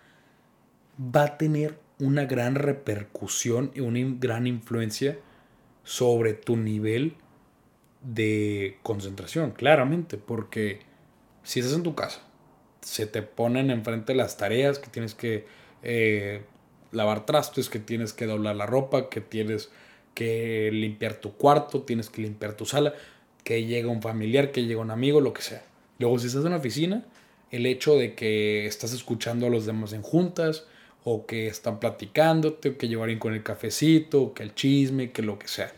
va 0.98 1.24
a 1.24 1.38
tener 1.38 1.78
una 1.98 2.26
gran 2.26 2.54
repercusión 2.54 3.72
y 3.74 3.80
una 3.80 4.00
gran 4.18 4.46
influencia 4.46 5.18
sobre 5.82 6.34
tu 6.34 6.56
nivel 6.56 7.16
de 8.02 8.78
concentración, 8.82 9.50
claramente, 9.50 10.16
porque 10.16 10.80
si 11.42 11.60
estás 11.60 11.74
en 11.74 11.82
tu 11.82 11.94
casa, 11.94 12.22
se 12.80 13.06
te 13.06 13.22
ponen 13.22 13.70
enfrente 13.70 14.14
las 14.14 14.36
tareas 14.36 14.78
que 14.78 14.90
tienes 14.90 15.14
que 15.14 15.46
eh, 15.82 16.44
lavar 16.92 17.26
trastes, 17.26 17.68
que 17.68 17.78
tienes 17.78 18.12
que 18.12 18.26
doblar 18.26 18.56
la 18.56 18.66
ropa, 18.66 19.08
que 19.08 19.20
tienes 19.20 19.70
que 20.18 20.70
limpiar 20.72 21.14
tu 21.20 21.34
cuarto, 21.34 21.82
tienes 21.82 22.10
que 22.10 22.22
limpiar 22.22 22.56
tu 22.56 22.66
sala, 22.66 22.92
que 23.44 23.64
llega 23.64 23.88
un 23.88 24.02
familiar, 24.02 24.50
que 24.50 24.64
llega 24.64 24.80
un 24.80 24.90
amigo, 24.90 25.20
lo 25.20 25.32
que 25.32 25.42
sea. 25.42 25.62
Luego, 26.00 26.18
si 26.18 26.26
estás 26.26 26.44
en 26.44 26.50
la 26.50 26.56
oficina, 26.56 27.06
el 27.52 27.66
hecho 27.66 27.94
de 27.94 28.16
que 28.16 28.66
estás 28.66 28.92
escuchando 28.92 29.46
a 29.46 29.48
los 29.48 29.64
demás 29.64 29.92
en 29.92 30.02
juntas, 30.02 30.66
o 31.04 31.24
que 31.24 31.46
están 31.46 31.78
platicándote, 31.78 32.70
o 32.70 32.78
que 32.78 32.88
llevarían 32.88 33.20
con 33.20 33.32
el 33.32 33.44
cafecito, 33.44 34.20
o 34.20 34.34
que 34.34 34.42
el 34.42 34.56
chisme, 34.56 35.12
que 35.12 35.22
lo 35.22 35.38
que 35.38 35.46
sea. 35.46 35.72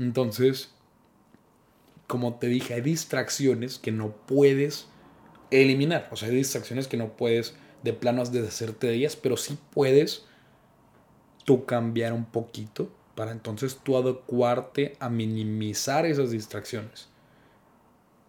Entonces, 0.00 0.72
como 2.08 2.40
te 2.40 2.48
dije, 2.48 2.74
hay 2.74 2.80
distracciones 2.80 3.78
que 3.78 3.92
no 3.92 4.16
puedes 4.26 4.88
eliminar. 5.52 6.08
O 6.10 6.16
sea, 6.16 6.28
hay 6.28 6.34
distracciones 6.34 6.88
que 6.88 6.96
no 6.96 7.16
puedes 7.16 7.54
de 7.84 7.92
planos 7.92 8.32
deshacerte 8.32 8.88
de 8.88 8.94
ellas, 8.94 9.14
pero 9.14 9.36
sí 9.36 9.56
puedes 9.72 10.24
tú 11.46 11.64
cambiar 11.64 12.12
un 12.12 12.26
poquito 12.26 12.90
para 13.14 13.32
entonces 13.32 13.80
tú 13.82 13.96
adecuarte 13.96 14.94
a 15.00 15.08
minimizar 15.08 16.04
esas 16.04 16.30
distracciones. 16.30 17.08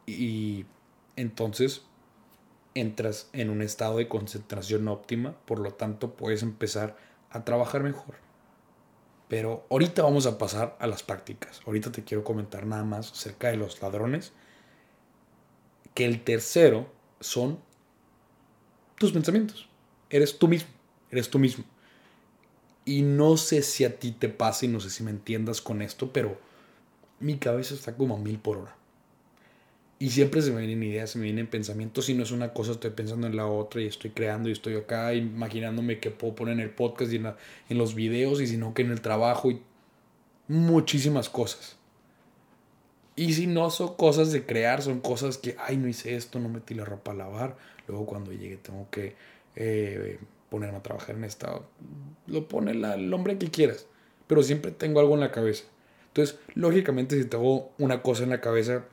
Y 0.05 0.65
entonces 1.17 1.81
entras 2.73 3.29
en 3.33 3.49
un 3.49 3.61
estado 3.61 3.97
de 3.97 4.07
concentración 4.07 4.87
óptima, 4.87 5.35
por 5.45 5.59
lo 5.59 5.73
tanto 5.73 6.13
puedes 6.13 6.41
empezar 6.41 6.95
a 7.29 7.43
trabajar 7.43 7.83
mejor. 7.83 8.15
Pero 9.27 9.65
ahorita 9.69 10.03
vamos 10.03 10.25
a 10.25 10.37
pasar 10.37 10.77
a 10.79 10.87
las 10.87 11.03
prácticas. 11.03 11.59
Ahorita 11.65 11.91
te 11.91 12.05
quiero 12.05 12.23
comentar 12.23 12.65
nada 12.65 12.85
más 12.85 13.11
acerca 13.11 13.49
de 13.49 13.57
los 13.57 13.81
ladrones. 13.81 14.31
Que 15.93 16.05
el 16.05 16.23
tercero 16.23 16.89
son 17.19 17.59
tus 18.97 19.11
pensamientos. 19.11 19.67
Eres 20.09 20.39
tú 20.39 20.47
mismo. 20.47 20.69
Eres 21.11 21.29
tú 21.29 21.39
mismo. 21.39 21.65
Y 22.87 23.01
no 23.01 23.35
sé 23.35 23.63
si 23.63 23.83
a 23.83 23.99
ti 23.99 24.13
te 24.13 24.29
pasa 24.29 24.65
y 24.65 24.69
no 24.69 24.79
sé 24.79 24.89
si 24.89 25.03
me 25.03 25.11
entiendas 25.11 25.59
con 25.59 25.81
esto, 25.81 26.13
pero 26.13 26.37
mi 27.19 27.37
cabeza 27.37 27.73
está 27.73 27.97
como 27.97 28.15
a 28.15 28.17
mil 28.17 28.39
por 28.39 28.59
hora. 28.59 28.77
Y 29.99 30.11
siempre 30.11 30.41
se 30.41 30.51
me 30.51 30.59
vienen 30.61 30.81
ideas, 30.83 31.09
se 31.09 31.17
me 31.17 31.25
vienen 31.25 31.47
pensamientos. 31.47 32.05
Si 32.05 32.13
no 32.13 32.23
es 32.23 32.31
una 32.31 32.53
cosa, 32.53 32.71
estoy 32.71 32.91
pensando 32.91 33.27
en 33.27 33.35
la 33.35 33.45
otra 33.45 33.81
y 33.81 33.87
estoy 33.87 34.11
creando 34.11 34.47
y 34.47 34.53
estoy 34.53 34.77
acá 34.77 35.13
imaginándome 35.13 35.99
que 35.99 36.11
puedo 36.11 36.33
poner 36.33 36.53
en 36.53 36.61
el 36.61 36.69
podcast 36.69 37.11
y 37.11 37.17
en, 37.17 37.77
los 37.77 37.93
videos 37.93 38.39
y 38.39 38.47
si 38.47 38.55
no 38.55 38.73
que 38.73 38.83
en 38.83 38.91
el 38.91 39.01
trabajo 39.01 39.51
y 39.51 39.61
muchísimas 40.47 41.27
cosas. 41.27 41.75
Y 43.17 43.33
si 43.33 43.47
no 43.47 43.69
son 43.69 43.95
cosas 43.97 44.31
de 44.31 44.45
crear, 44.45 44.81
son 44.81 45.01
cosas 45.01 45.37
que, 45.37 45.57
ay, 45.59 45.75
no 45.75 45.89
hice 45.89 46.15
esto, 46.15 46.39
no 46.39 46.47
metí 46.47 46.73
la 46.73 46.85
ropa 46.85 47.11
a 47.11 47.15
lavar. 47.15 47.57
Luego 47.85 48.05
cuando 48.05 48.31
llegue 48.31 48.55
tengo 48.55 48.89
que 48.89 49.17
eh, 49.57 50.19
ponerme 50.49 50.77
a 50.77 50.83
trabajar 50.83 51.15
en 51.15 51.23
esta. 51.23 51.61
Lo 52.27 52.47
pone 52.47 52.71
el 52.71 53.13
hombre 53.13 53.37
que 53.37 53.49
quieras. 53.49 53.87
Pero 54.27 54.43
siempre 54.43 54.71
tengo 54.71 54.99
algo 54.99 55.13
en 55.13 55.21
la 55.21 55.31
cabeza. 55.31 55.65
Entonces, 56.07 56.39
lógicamente, 56.53 57.17
si 57.17 57.25
tengo 57.25 57.71
una 57.77 58.01
cosa 58.01 58.23
en 58.23 58.29
la 58.29 58.41
cabeza, 58.41 58.85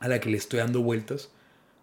a 0.00 0.08
la 0.08 0.20
que 0.20 0.30
le 0.30 0.36
estoy 0.36 0.58
dando 0.58 0.82
vueltas, 0.82 1.30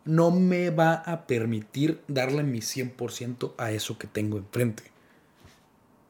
no 0.03 0.31
me 0.31 0.71
va 0.71 0.95
a 0.95 1.27
permitir 1.27 2.01
darle 2.07 2.43
mi 2.43 2.59
100% 2.59 3.53
a 3.57 3.71
eso 3.71 3.97
que 3.97 4.07
tengo 4.07 4.38
enfrente. 4.38 4.83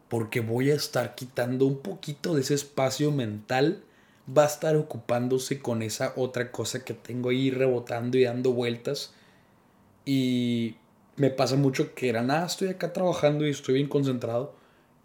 Porque 0.07 0.39
voy 0.39 0.71
a 0.71 0.75
estar 0.75 1.13
quitando 1.13 1.65
un 1.65 1.79
poquito 1.79 2.33
de 2.33 2.41
ese 2.41 2.55
espacio 2.55 3.11
mental, 3.11 3.83
va 4.27 4.43
a 4.43 4.47
estar 4.47 4.75
ocupándose 4.75 5.59
con 5.59 5.81
esa 5.83 6.13
otra 6.15 6.51
cosa 6.51 6.83
que 6.83 6.95
tengo 6.95 7.29
ahí 7.29 7.51
rebotando 7.51 8.17
y 8.17 8.23
dando 8.23 8.53
vueltas. 8.53 9.13
Y 10.05 10.77
me 11.19 11.29
pasa 11.29 11.57
mucho 11.57 11.93
que 11.93 12.07
era 12.07 12.23
nada, 12.23 12.45
estoy 12.45 12.69
acá 12.69 12.93
trabajando 12.93 13.45
y 13.45 13.49
estoy 13.49 13.75
bien 13.75 13.89
concentrado. 13.89 14.55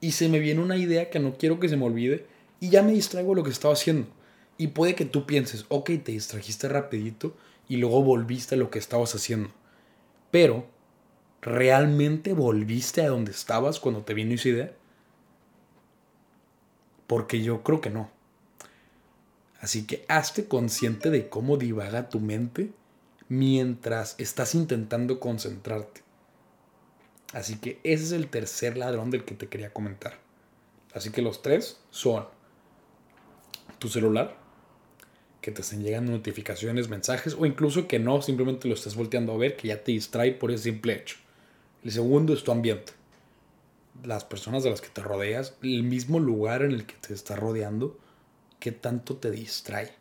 Y 0.01 0.13
se 0.13 0.29
me 0.29 0.39
viene 0.39 0.61
una 0.61 0.77
idea 0.77 1.11
que 1.11 1.19
no 1.19 1.37
quiero 1.37 1.59
que 1.59 1.69
se 1.69 1.77
me 1.77 1.85
olvide 1.85 2.27
y 2.61 2.71
ya 2.71 2.83
me 2.83 2.93
distraigo 2.93 3.31
de 3.31 3.37
lo 3.37 3.43
que 3.43 3.51
estaba 3.51 3.75
haciendo. 3.75 4.07
Y 4.57 4.69
puede 4.69 4.95
que 4.95 5.07
tú 5.07 5.27
pienses, 5.27 5.67
ok, 5.69 5.91
te 6.05 6.13
distrajiste 6.13 6.69
rapidito 6.69 7.35
y 7.69 7.79
luego 7.79 8.01
volviste 8.05 8.55
a 8.55 8.59
lo 8.59 8.71
que 8.71 8.79
estabas 8.79 9.13
haciendo. 9.17 9.51
Pero, 10.31 10.67
¿realmente 11.43 12.33
volviste 12.33 13.03
a 13.03 13.09
donde 13.09 13.33
estabas 13.33 13.81
cuando 13.81 14.03
te 14.03 14.15
vino 14.15 14.35
esa 14.35 14.49
idea? 14.51 14.73
Porque 17.09 17.43
yo 17.43 17.65
creo 17.65 17.81
que 17.81 17.91
no. 17.91 18.09
Así 19.61 19.85
que 19.85 20.05
hazte 20.07 20.47
consciente 20.47 21.11
de 21.11 21.29
cómo 21.29 21.57
divaga 21.57 22.09
tu 22.09 22.21
mente 22.21 22.71
mientras 23.29 24.15
estás 24.19 24.55
intentando 24.55 25.19
concentrarte. 25.19 26.04
Así 27.35 27.57
que 27.57 27.81
ese 27.83 28.05
es 28.05 28.13
el 28.13 28.29
tercer 28.29 28.79
ladrón 28.79 29.11
del 29.11 29.25
que 29.25 29.35
te 29.35 29.49
quería 29.49 29.73
comentar. 29.73 30.15
Así 30.95 31.11
que 31.11 31.21
los 31.21 31.43
tres 31.43 31.81
son 31.91 32.27
tu 33.81 33.89
celular, 33.89 34.37
que 35.41 35.51
te 35.51 35.63
estén 35.63 35.83
llegando 35.83 36.13
notificaciones, 36.13 36.89
mensajes, 36.89 37.35
o 37.35 37.45
incluso 37.45 37.89
que 37.89 37.99
no, 37.99 38.23
simplemente 38.23 38.69
lo 38.69 38.75
estés 38.75 38.95
volteando 38.95 39.33
a 39.33 39.37
ver, 39.37 39.57
que 39.57 39.69
ya 39.69 39.83
te 39.83 39.91
distrae 39.91 40.31
por 40.31 40.53
ese 40.53 40.71
simple 40.71 40.95
hecho. 40.95 41.17
El 41.83 41.91
segundo 41.91 42.33
es 42.33 42.45
tu 42.45 42.53
ambiente. 42.53 42.93
las 44.05 44.25
personas 44.25 44.63
de 44.63 44.71
las 44.71 44.81
que 44.81 44.89
te 44.89 45.03
rodeas, 45.03 45.57
el 45.63 45.83
mismo 45.83 46.21
lugar 46.21 46.63
en 46.63 46.71
el 46.71 46.87
que 46.87 46.95
te 46.95 47.15
está 47.15 47.35
rodeando, 47.37 47.99
qué 48.61 48.71
tanto 48.71 49.17
te 49.17 49.33
distrae. 49.33 49.93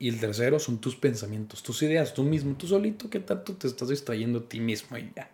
Y 0.00 0.08
el 0.08 0.18
tercero 0.18 0.58
son 0.58 0.78
tus 0.78 0.96
pensamientos, 0.96 1.62
tus 1.62 1.82
ideas, 1.82 2.12
tú 2.12 2.24
mismo, 2.24 2.56
tú 2.56 2.66
solito, 2.66 3.08
qué 3.08 3.20
tanto 3.20 3.54
te 3.54 3.68
estás 3.68 3.88
distrayendo 3.88 4.40
a 4.40 4.48
ti 4.48 4.60
mismo 4.60 4.98
y 4.98 5.12
ya. 5.14 5.30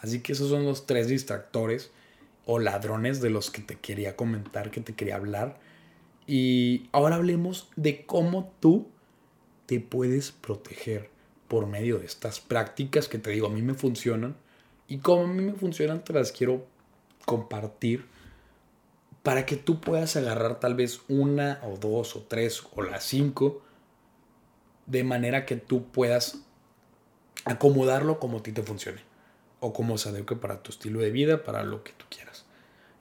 Así 0.00 0.20
que 0.20 0.32
esos 0.32 0.48
son 0.48 0.64
los 0.64 0.86
tres 0.86 1.08
distractores 1.08 1.90
o 2.46 2.58
ladrones 2.58 3.20
de 3.20 3.30
los 3.30 3.50
que 3.50 3.62
te 3.62 3.76
quería 3.76 4.16
comentar, 4.16 4.70
que 4.70 4.80
te 4.80 4.94
quería 4.94 5.16
hablar. 5.16 5.58
Y 6.26 6.88
ahora 6.92 7.16
hablemos 7.16 7.68
de 7.76 8.06
cómo 8.06 8.52
tú 8.60 8.88
te 9.66 9.80
puedes 9.80 10.32
proteger 10.32 11.10
por 11.48 11.66
medio 11.66 11.98
de 11.98 12.06
estas 12.06 12.40
prácticas 12.40 13.08
que 13.08 13.18
te 13.18 13.30
digo, 13.30 13.48
a 13.48 13.50
mí 13.50 13.62
me 13.62 13.74
funcionan. 13.74 14.36
Y 14.86 14.98
como 14.98 15.24
a 15.24 15.26
mí 15.26 15.42
me 15.42 15.52
funcionan, 15.52 16.04
te 16.04 16.12
las 16.12 16.32
quiero 16.32 16.66
compartir 17.26 18.06
para 19.22 19.44
que 19.44 19.56
tú 19.56 19.80
puedas 19.80 20.16
agarrar 20.16 20.60
tal 20.60 20.74
vez 20.74 21.00
una 21.08 21.60
o 21.62 21.76
dos 21.76 22.16
o 22.16 22.22
tres 22.22 22.62
o 22.74 22.82
las 22.82 23.04
cinco 23.04 23.60
de 24.86 25.04
manera 25.04 25.44
que 25.44 25.56
tú 25.56 25.84
puedas 25.84 26.38
acomodarlo 27.44 28.20
como 28.20 28.38
a 28.38 28.42
ti 28.42 28.52
te 28.52 28.62
funcione 28.62 29.07
o 29.60 29.72
como 29.72 29.98
se 29.98 30.10
adecue 30.10 30.36
para 30.36 30.62
tu 30.62 30.70
estilo 30.70 31.00
de 31.00 31.10
vida, 31.10 31.44
para 31.44 31.62
lo 31.62 31.82
que 31.82 31.92
tú 31.92 32.04
quieras. 32.08 32.44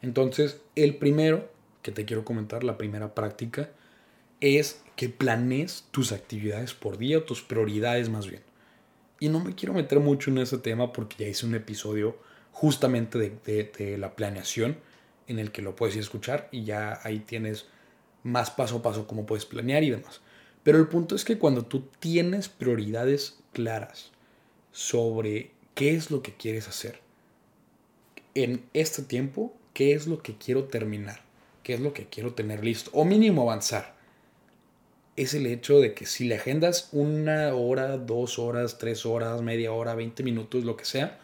Entonces, 0.01 0.61
el 0.75 0.95
primero 0.95 1.49
que 1.81 1.91
te 1.91 2.05
quiero 2.05 2.25
comentar, 2.25 2.63
la 2.63 2.77
primera 2.77 3.15
práctica, 3.15 3.69
es 4.41 4.81
que 4.95 5.09
planees 5.09 5.85
tus 5.91 6.11
actividades 6.11 6.73
por 6.73 6.97
día 6.97 7.25
tus 7.25 7.41
prioridades 7.41 8.09
más 8.09 8.27
bien. 8.27 8.41
Y 9.19 9.29
no 9.29 9.39
me 9.39 9.55
quiero 9.55 9.73
meter 9.73 9.99
mucho 9.99 10.29
en 10.29 10.39
ese 10.39 10.57
tema 10.57 10.93
porque 10.93 11.23
ya 11.23 11.29
hice 11.29 11.45
un 11.45 11.55
episodio 11.55 12.17
justamente 12.51 13.17
de, 13.45 13.97
la 13.97 14.15
planeación 14.15 14.77
en 15.27 15.39
el 15.39 15.51
que 15.51 15.61
lo 15.61 15.75
puedes 15.75 15.95
escuchar 15.95 16.49
y 16.51 16.63
ya 16.63 16.99
ahí 17.03 17.19
tienes 17.19 17.65
más 18.23 18.51
paso 18.51 18.77
a 18.77 18.81
paso 18.81 19.07
cómo 19.07 19.25
puedes 19.25 19.45
planear 19.45 19.83
y 19.83 19.91
demás. 19.91 20.21
Pero 20.63 20.79
el 20.79 20.87
punto 20.87 21.15
es 21.15 21.23
que 21.23 21.37
cuando 21.37 21.65
tú 21.65 21.87
tienes 21.99 22.49
prioridades 22.49 23.39
claras 23.53 24.11
sobre 24.71 25.51
qué 25.77 25.93
es 25.93 26.09
lo 26.09 26.23
que 26.23 26.33
quieres 26.33 26.67
hacer 26.67 26.99
en 28.33 28.65
este 28.73 29.03
tiempo, 29.03 29.55
qué 29.75 29.93
es 29.93 30.07
lo 30.07 30.23
que 30.23 30.35
quiero 30.35 30.63
terminar, 30.63 31.21
qué 31.61 31.75
es 31.75 31.79
lo 31.79 31.93
que 31.93 32.07
quiero 32.07 32.33
tener 32.33 32.65
listo 32.65 32.89
o 32.93 33.05
mínimo 33.05 33.43
avanzar, 33.43 33.95
es 35.15 35.35
el 35.35 35.45
hecho 35.45 35.79
de 35.79 35.93
que 35.93 36.07
si 36.07 36.27
le 36.27 36.37
agendas 36.37 36.89
una 36.93 37.53
hora, 37.53 37.97
dos 37.97 38.39
horas, 38.39 38.79
tres 38.79 39.05
horas, 39.05 39.43
media 39.43 39.71
hora, 39.71 39.93
20 39.93 40.23
minutos, 40.23 40.63
lo 40.63 40.75
que 40.77 40.85
sea, 40.85 41.19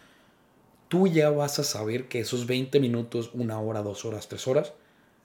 tú 0.88 1.08
ya 1.08 1.32
vas 1.32 1.58
a 1.58 1.64
saber 1.64 2.08
que 2.08 2.20
esos 2.20 2.46
20 2.46 2.80
minutos, 2.80 3.32
una 3.34 3.60
hora, 3.60 3.82
dos 3.82 4.06
horas, 4.06 4.30
tres 4.30 4.48
horas, 4.48 4.74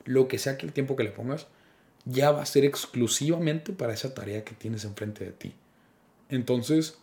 lo 0.06 0.26
que 0.26 0.38
sea 0.38 0.56
que 0.56 0.64
el 0.64 0.72
tiempo 0.72 0.96
que 0.96 1.04
le 1.04 1.10
pongas, 1.10 1.48
ya 2.06 2.30
va 2.30 2.40
a 2.40 2.46
ser 2.46 2.64
exclusivamente 2.64 3.74
para 3.74 3.92
esa 3.92 4.14
tarea 4.14 4.42
que 4.42 4.54
tienes 4.54 4.86
enfrente 4.86 5.26
de 5.26 5.32
ti. 5.32 5.52
Entonces, 6.30 6.98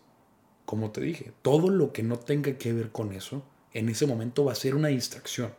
como 0.65 0.91
te 0.91 1.01
dije, 1.01 1.31
todo 1.41 1.69
lo 1.69 1.93
que 1.93 2.03
no 2.03 2.17
tenga 2.17 2.57
que 2.57 2.74
ver 2.74 2.91
con 2.91 3.13
eso, 3.13 3.43
en 3.74 3.89
ese 3.89 4.07
momento 4.07 4.45
va 4.45 4.53
a 4.53 4.55
ser 4.55 4.75
una 4.75 4.88
distracción. 4.88 5.53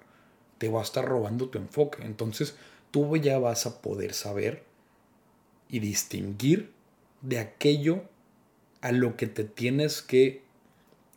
Te 0.59 0.69
va 0.69 0.81
a 0.81 0.85
estar 0.85 1.05
robando 1.05 1.49
tu 1.49 1.59
enfoque. 1.59 2.03
Entonces, 2.05 2.57
tú 2.91 3.17
ya 3.17 3.39
vas 3.39 3.67
a 3.67 3.83
poder 3.83 4.15
saber 4.15 4.65
y 5.69 5.81
distinguir 5.81 6.73
de 7.21 7.39
aquello 7.39 8.03
a 8.81 8.93
lo 8.93 9.17
que 9.17 9.27
te 9.27 9.45
tienes 9.45 10.03
que 10.03 10.43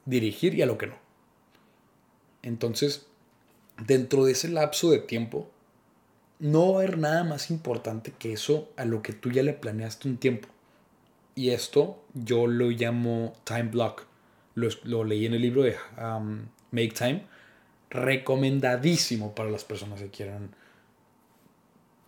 dirigir 0.06 0.56
y 0.56 0.62
a 0.62 0.66
lo 0.66 0.78
que 0.78 0.88
no. 0.88 0.96
Entonces, 2.42 3.08
dentro 3.86 4.26
de 4.26 4.34
ese 4.34 4.50
lapso 4.50 4.92
de 4.92 5.00
tiempo, 5.00 5.50
no 6.40 6.74
va 6.74 6.80
a 6.80 6.84
haber 6.84 6.98
nada 6.98 7.24
más 7.24 7.50
importante 7.50 8.14
que 8.18 8.34
eso 8.34 8.70
a 8.78 8.86
lo 8.86 9.02
que 9.02 9.14
tú 9.14 9.32
ya 9.32 9.44
le 9.44 9.54
planeaste 9.54 10.08
un 10.08 10.18
tiempo. 10.18 10.48
Y 11.40 11.52
esto 11.52 12.04
yo 12.14 12.48
lo 12.48 12.70
llamo 12.70 13.34
time 13.46 13.70
block. 13.70 14.06
Lo, 14.56 15.06
leí 15.06 15.26
en 15.26 15.36
el 15.36 15.42
libro 15.42 15.64
de 15.64 15.78
um, 15.98 16.48
Make 16.72 16.90
Time. 16.90 17.24
Recomendadísimo 17.90 19.34
para 19.34 19.50
las 19.50 19.64
personas 19.64 20.02
que 20.02 20.10
quieran 20.10 20.54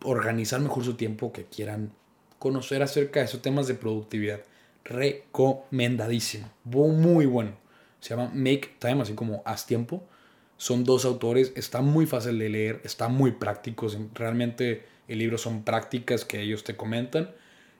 organizar 0.03 0.59
mejor 0.59 0.83
su 0.83 0.95
tiempo, 0.95 1.31
que 1.31 1.45
quieran 1.45 1.93
conocer 2.39 2.83
acerca 2.83 3.21
de 3.21 3.27
esos 3.27 3.41
temas 3.41 3.67
de 3.67 3.75
productividad. 3.75 4.41
Recomendadísimo. 4.83 6.51
Muy 6.65 7.25
bueno. 7.25 7.51
Se 8.01 8.09
llama 8.09 8.31
Make 8.33 8.75
Time, 8.79 9.01
así 9.01 9.13
como 9.13 9.43
haz 9.45 9.65
tiempo. 9.65 10.03
Son 10.57 10.83
dos 10.83 11.05
autores, 11.05 11.53
está 11.55 11.79
muy 11.79 12.05
fácil 12.05 12.37
de 12.37 12.49
leer, 12.49 12.81
está 12.83 13.07
muy 13.07 13.31
práctico. 13.31 13.87
Realmente 14.13 14.83
el 15.07 15.19
libro 15.19 15.37
son 15.37 15.63
prácticas 15.63 16.25
que 16.25 16.41
ellos 16.41 16.65
te 16.65 16.75
comentan. 16.75 17.29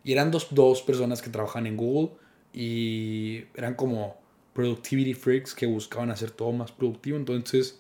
Y 0.04 0.14
eran 0.14 0.32
dos, 0.32 0.48
dos 0.52 0.82
personas 0.82 1.22
que 1.22 1.30
trabajan 1.30 1.68
en 1.68 1.78
Google 1.78 2.10
y 2.54 3.46
eran 3.56 3.76
como 3.76 4.18
productivity 4.54 5.14
freaks 5.14 5.54
que 5.54 5.66
buscaban 5.66 6.12
hacer 6.12 6.32
todo 6.32 6.52
más 6.52 6.72
productivo. 6.72 7.18
Entonces, 7.18 7.80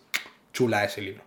chula 0.53 0.85
ese 0.85 1.01
libro. 1.01 1.23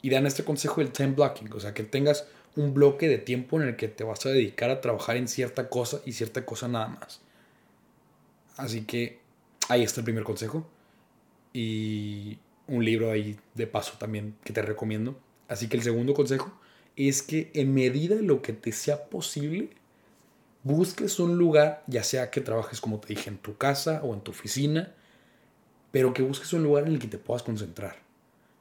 Y 0.00 0.10
dan 0.10 0.26
este 0.26 0.44
consejo 0.44 0.80
del 0.80 0.92
time 0.92 1.12
blocking, 1.14 1.52
o 1.52 1.60
sea, 1.60 1.74
que 1.74 1.82
tengas 1.82 2.26
un 2.56 2.72
bloque 2.74 3.08
de 3.08 3.18
tiempo 3.18 3.60
en 3.60 3.68
el 3.68 3.76
que 3.76 3.88
te 3.88 4.04
vas 4.04 4.24
a 4.26 4.30
dedicar 4.30 4.70
a 4.70 4.80
trabajar 4.80 5.16
en 5.16 5.28
cierta 5.28 5.68
cosa 5.68 6.00
y 6.04 6.12
cierta 6.12 6.44
cosa 6.44 6.68
nada 6.68 6.88
más. 6.88 7.20
Así 8.56 8.82
que 8.82 9.18
ahí 9.68 9.82
está 9.82 10.00
el 10.00 10.04
primer 10.04 10.24
consejo. 10.24 10.68
Y 11.52 12.38
un 12.66 12.84
libro 12.84 13.10
ahí 13.10 13.38
de 13.54 13.66
paso 13.66 13.94
también 13.98 14.36
que 14.44 14.52
te 14.52 14.62
recomiendo. 14.62 15.18
Así 15.48 15.68
que 15.68 15.76
el 15.76 15.82
segundo 15.82 16.14
consejo 16.14 16.52
es 16.96 17.22
que 17.22 17.50
en 17.54 17.72
medida 17.74 18.16
de 18.16 18.22
lo 18.22 18.42
que 18.42 18.52
te 18.52 18.72
sea 18.72 19.04
posible, 19.04 19.70
busques 20.62 21.18
un 21.18 21.38
lugar, 21.38 21.84
ya 21.86 22.02
sea 22.02 22.30
que 22.30 22.40
trabajes 22.40 22.80
como 22.80 22.98
te 22.98 23.08
dije 23.08 23.30
en 23.30 23.38
tu 23.38 23.56
casa 23.56 24.00
o 24.02 24.14
en 24.14 24.20
tu 24.20 24.30
oficina, 24.30 24.92
pero 25.90 26.12
que 26.12 26.22
busques 26.22 26.52
un 26.52 26.62
lugar 26.62 26.86
en 26.86 26.94
el 26.94 26.98
que 26.98 27.08
te 27.08 27.18
puedas 27.18 27.42
concentrar 27.42 28.08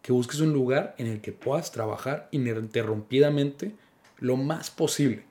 que 0.08 0.14
busques 0.14 0.40
un 0.40 0.54
lugar 0.54 0.96
en 1.00 1.08
el 1.08 1.20
que 1.20 1.34
puedas 1.34 1.74
trabajar 1.74 2.30
ininterrumpidamente 2.32 3.76
lo 4.20 4.38
más 4.38 4.72
posible. 4.72 5.26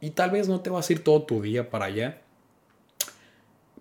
Y 0.00 0.12
tal 0.12 0.30
vez 0.30 0.48
no 0.48 0.62
te 0.62 0.70
vas 0.70 0.88
a 0.88 0.92
ir 0.94 1.04
todo 1.04 1.24
tu 1.24 1.42
día 1.42 1.68
para 1.68 1.84
allá, 1.84 2.22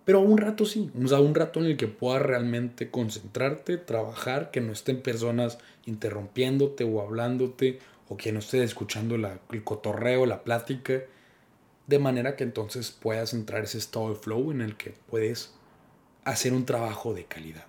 pero 0.04 0.20
un 0.20 0.38
rato 0.38 0.66
sí, 0.66 0.92
un 0.94 1.36
rato 1.36 1.62
en 1.62 1.68
el 1.68 1.78
que 1.78 1.88
puedas 1.88 2.22
realmente 2.22 2.92
concentrarte, 2.92 3.78
trabajar, 3.78 4.52
que 4.52 4.60
no 4.60 4.74
estén 4.74 5.02
personas 5.02 5.58
interrumpiéndote 5.86 6.84
o 6.84 7.00
hablándote, 7.00 7.80
o 8.10 8.18
que 8.18 8.34
no 8.34 8.40
estés 8.40 8.62
escuchando 8.62 9.18
la, 9.18 9.40
el 9.54 9.64
cotorreo, 9.64 10.26
la 10.26 10.44
plática, 10.44 11.04
de 11.88 12.00
manera 12.00 12.36
que 12.36 12.44
entonces 12.44 12.92
puedas 12.92 13.34
entrar 13.34 13.64
ese 13.64 13.78
estado 13.78 14.10
de 14.10 14.16
flow 14.16 14.52
en 14.52 14.62
el 14.62 14.76
que 14.76 14.96
puedes 15.08 15.54
hacer 16.24 16.54
un 16.54 16.66
trabajo 16.66 17.14
de 17.14 17.26
calidad. 17.26 17.66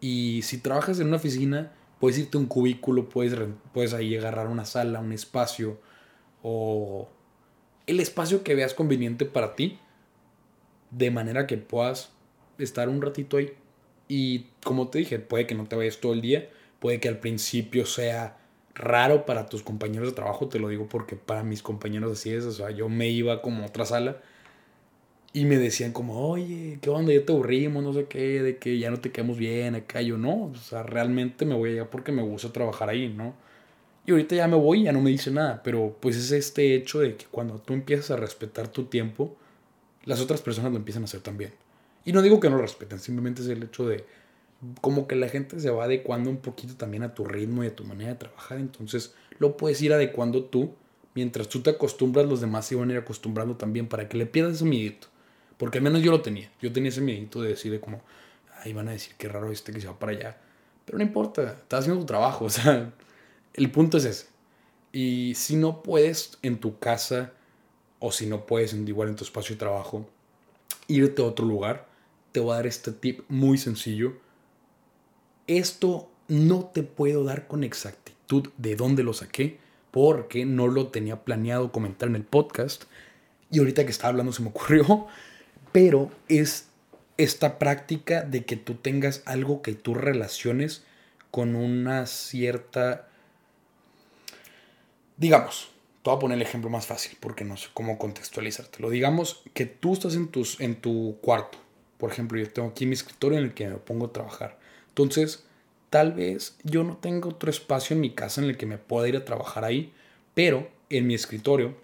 Y 0.00 0.42
si 0.42 0.58
trabajas 0.58 1.00
en 1.00 1.08
una 1.08 1.16
oficina, 1.16 1.72
puedes 2.00 2.18
irte 2.18 2.36
a 2.36 2.40
un 2.40 2.46
cubículo, 2.46 3.08
puedes, 3.08 3.38
puedes 3.72 3.92
ahí 3.92 4.16
agarrar 4.16 4.48
una 4.48 4.64
sala, 4.64 5.00
un 5.00 5.12
espacio 5.12 5.78
o 6.42 7.08
el 7.86 8.00
espacio 8.00 8.42
que 8.42 8.54
veas 8.54 8.74
conveniente 8.74 9.24
para 9.24 9.54
ti, 9.54 9.78
de 10.90 11.10
manera 11.10 11.46
que 11.46 11.56
puedas 11.56 12.10
estar 12.58 12.88
un 12.88 13.02
ratito 13.02 13.36
ahí. 13.36 13.52
Y 14.08 14.46
como 14.62 14.88
te 14.88 14.98
dije, 14.98 15.18
puede 15.18 15.46
que 15.46 15.54
no 15.54 15.66
te 15.66 15.76
vayas 15.76 15.98
todo 15.98 16.12
el 16.12 16.20
día, 16.20 16.48
puede 16.78 17.00
que 17.00 17.08
al 17.08 17.18
principio 17.18 17.86
sea 17.86 18.38
raro 18.74 19.24
para 19.24 19.46
tus 19.46 19.62
compañeros 19.62 20.08
de 20.08 20.14
trabajo, 20.14 20.48
te 20.48 20.58
lo 20.58 20.68
digo 20.68 20.88
porque 20.88 21.16
para 21.16 21.44
mis 21.44 21.62
compañeros 21.62 22.12
así 22.12 22.32
es, 22.32 22.44
o 22.44 22.52
sea, 22.52 22.70
yo 22.70 22.88
me 22.88 23.08
iba 23.08 23.40
como 23.42 23.62
a 23.62 23.66
otra 23.66 23.84
sala 23.84 24.18
y 25.32 25.46
me 25.46 25.58
decían 25.58 25.92
como, 25.92 26.28
oye, 26.28 26.78
¿qué 26.80 26.90
onda? 26.90 27.12
Ya 27.12 27.24
te 27.24 27.32
aburrimos, 27.32 27.82
no 27.82 27.92
sé 27.92 28.06
qué, 28.06 28.40
de 28.40 28.58
que 28.58 28.78
ya 28.78 28.90
no 28.90 29.00
te 29.00 29.10
quedamos 29.10 29.36
bien 29.36 29.74
acá. 29.74 30.00
Yo 30.00 30.16
no, 30.16 30.44
o 30.44 30.54
sea, 30.54 30.84
realmente 30.84 31.44
me 31.44 31.56
voy 31.56 31.72
allá 31.72 31.90
porque 31.90 32.12
me 32.12 32.22
gusta 32.22 32.52
trabajar 32.52 32.88
ahí, 32.88 33.08
¿no? 33.08 33.34
Y 34.06 34.12
ahorita 34.12 34.36
ya 34.36 34.46
me 34.46 34.56
voy 34.56 34.84
ya 34.84 34.92
no 34.92 35.00
me 35.00 35.10
dice 35.10 35.30
nada, 35.30 35.62
pero 35.64 35.96
pues 36.00 36.16
es 36.16 36.30
este 36.30 36.74
hecho 36.76 37.00
de 37.00 37.16
que 37.16 37.26
cuando 37.26 37.58
tú 37.58 37.72
empiezas 37.72 38.12
a 38.12 38.16
respetar 38.16 38.68
tu 38.68 38.84
tiempo, 38.84 39.36
las 40.04 40.20
otras 40.20 40.40
personas 40.40 40.70
lo 40.72 40.78
empiezan 40.78 41.02
a 41.02 41.06
hacer 41.06 41.20
también. 41.20 41.52
Y 42.04 42.12
no 42.12 42.22
digo 42.22 42.38
que 42.38 42.50
no 42.50 42.56
lo 42.56 42.62
respeten, 42.62 43.00
simplemente 43.00 43.42
es 43.42 43.48
el 43.48 43.62
hecho 43.62 43.88
de 43.88 44.04
como 44.80 45.06
que 45.06 45.16
la 45.16 45.28
gente 45.28 45.60
se 45.60 45.70
va 45.70 45.84
adecuando 45.84 46.30
un 46.30 46.38
poquito 46.38 46.74
también 46.76 47.02
a 47.02 47.14
tu 47.14 47.24
ritmo 47.24 47.64
y 47.64 47.68
a 47.68 47.76
tu 47.76 47.84
manera 47.84 48.10
de 48.10 48.16
trabajar, 48.16 48.58
entonces 48.58 49.14
lo 49.38 49.56
puedes 49.56 49.80
ir 49.82 49.92
adecuando 49.92 50.44
tú, 50.44 50.74
mientras 51.14 51.48
tú 51.48 51.60
te 51.60 51.70
acostumbras, 51.70 52.26
los 52.26 52.40
demás 52.40 52.66
se 52.66 52.74
van 52.74 52.90
a 52.90 52.92
ir 52.94 52.98
acostumbrando 52.98 53.56
también 53.56 53.88
para 53.88 54.08
que 54.08 54.16
le 54.16 54.26
pierdas 54.26 54.54
ese 54.54 54.64
miedito. 54.64 55.08
Porque 55.56 55.78
al 55.78 55.84
menos 55.84 56.02
yo 56.02 56.10
lo 56.10 56.20
tenía. 56.20 56.50
Yo 56.60 56.72
tenía 56.72 56.88
ese 56.88 57.00
miedito 57.00 57.40
de 57.40 57.50
decir 57.50 57.70
de 57.70 57.80
como, 57.80 58.02
ahí 58.62 58.72
van 58.72 58.88
a 58.88 58.92
decir 58.92 59.14
qué 59.16 59.28
raro 59.28 59.52
este 59.52 59.72
que 59.72 59.80
se 59.80 59.86
va 59.86 59.98
para 59.98 60.12
allá. 60.12 60.40
Pero 60.84 60.98
no 60.98 61.04
importa, 61.04 61.42
estás 61.42 61.80
haciendo 61.80 62.00
tu 62.00 62.06
trabajo. 62.06 62.46
O 62.46 62.50
sea, 62.50 62.92
el 63.54 63.70
punto 63.70 63.98
es 63.98 64.04
ese. 64.04 64.26
Y 64.92 65.34
si 65.34 65.56
no 65.56 65.82
puedes 65.82 66.38
en 66.42 66.58
tu 66.58 66.78
casa 66.78 67.32
o 67.98 68.12
si 68.12 68.26
no 68.26 68.46
puedes 68.46 68.74
igual 68.74 69.08
en 69.08 69.16
tu 69.16 69.24
espacio 69.24 69.54
de 69.54 69.60
trabajo 69.60 70.08
irte 70.88 71.22
a 71.22 71.24
otro 71.24 71.46
lugar, 71.46 71.88
te 72.32 72.40
voy 72.40 72.52
a 72.52 72.56
dar 72.56 72.66
este 72.66 72.92
tip 72.92 73.22
muy 73.28 73.58
sencillo. 73.58 74.14
Esto 75.46 76.10
no 76.28 76.64
te 76.64 76.82
puedo 76.82 77.24
dar 77.24 77.46
con 77.46 77.64
exactitud 77.64 78.48
de 78.56 78.76
dónde 78.76 79.02
lo 79.02 79.12
saqué, 79.12 79.58
porque 79.90 80.44
no 80.44 80.66
lo 80.66 80.88
tenía 80.88 81.22
planeado 81.22 81.70
comentar 81.70 82.08
en 82.08 82.16
el 82.16 82.24
podcast. 82.24 82.84
Y 83.50 83.58
ahorita 83.58 83.84
que 83.84 83.90
estaba 83.90 84.08
hablando 84.10 84.32
se 84.32 84.42
me 84.42 84.48
ocurrió, 84.48 85.06
pero 85.72 86.10
es 86.28 86.68
esta 87.16 87.58
práctica 87.58 88.22
de 88.22 88.44
que 88.44 88.56
tú 88.56 88.74
tengas 88.74 89.22
algo 89.26 89.62
que 89.62 89.74
tú 89.74 89.94
relaciones 89.94 90.84
con 91.30 91.54
una 91.54 92.06
cierta, 92.06 93.08
digamos, 95.16 95.70
te 96.02 96.10
voy 96.10 96.16
a 96.16 96.20
poner 96.20 96.36
el 96.36 96.42
ejemplo 96.42 96.70
más 96.70 96.86
fácil 96.86 97.16
porque 97.20 97.44
no 97.44 97.56
sé 97.56 97.68
cómo 97.72 97.98
contextualizártelo. 97.98 98.90
Digamos 98.90 99.42
que 99.54 99.66
tú 99.66 99.94
estás 99.94 100.16
en, 100.16 100.28
tus, 100.28 100.60
en 100.60 100.76
tu 100.76 101.18
cuarto. 101.22 101.58
Por 101.98 102.10
ejemplo, 102.10 102.38
yo 102.38 102.50
tengo 102.50 102.68
aquí 102.68 102.86
mi 102.86 102.92
escritorio 102.94 103.38
en 103.38 103.44
el 103.44 103.54
que 103.54 103.68
me 103.68 103.76
pongo 103.76 104.06
a 104.06 104.12
trabajar. 104.12 104.58
Entonces, 104.94 105.44
tal 105.90 106.12
vez 106.12 106.56
yo 106.62 106.84
no 106.84 106.98
tengo 106.98 107.30
otro 107.30 107.50
espacio 107.50 107.94
en 107.94 108.00
mi 108.00 108.10
casa 108.10 108.40
en 108.40 108.48
el 108.48 108.56
que 108.56 108.64
me 108.64 108.78
pueda 108.78 109.08
ir 109.08 109.16
a 109.16 109.24
trabajar 109.24 109.64
ahí, 109.64 109.92
pero 110.34 110.68
en 110.88 111.08
mi 111.08 111.14
escritorio, 111.14 111.76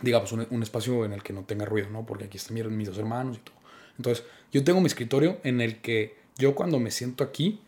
digamos, 0.00 0.30
un, 0.30 0.62
espacio 0.62 1.04
en 1.04 1.12
el 1.12 1.24
que 1.24 1.32
no 1.32 1.42
tenga 1.42 1.64
ruido, 1.64 1.90
¿no? 1.90 2.06
Porque 2.06 2.26
aquí 2.26 2.36
están 2.36 2.76
mis 2.76 2.86
dos 2.86 2.98
hermanos 2.98 3.38
y 3.38 3.40
todo. 3.40 3.56
Entonces, 3.96 4.24
yo 4.52 4.62
tengo 4.62 4.80
mi 4.80 4.86
escritorio 4.86 5.40
en 5.42 5.60
el 5.60 5.80
que 5.80 6.16
yo 6.38 6.54
cuando 6.54 6.78
me 6.78 6.92
siento 6.92 7.24
aquí, 7.24 7.60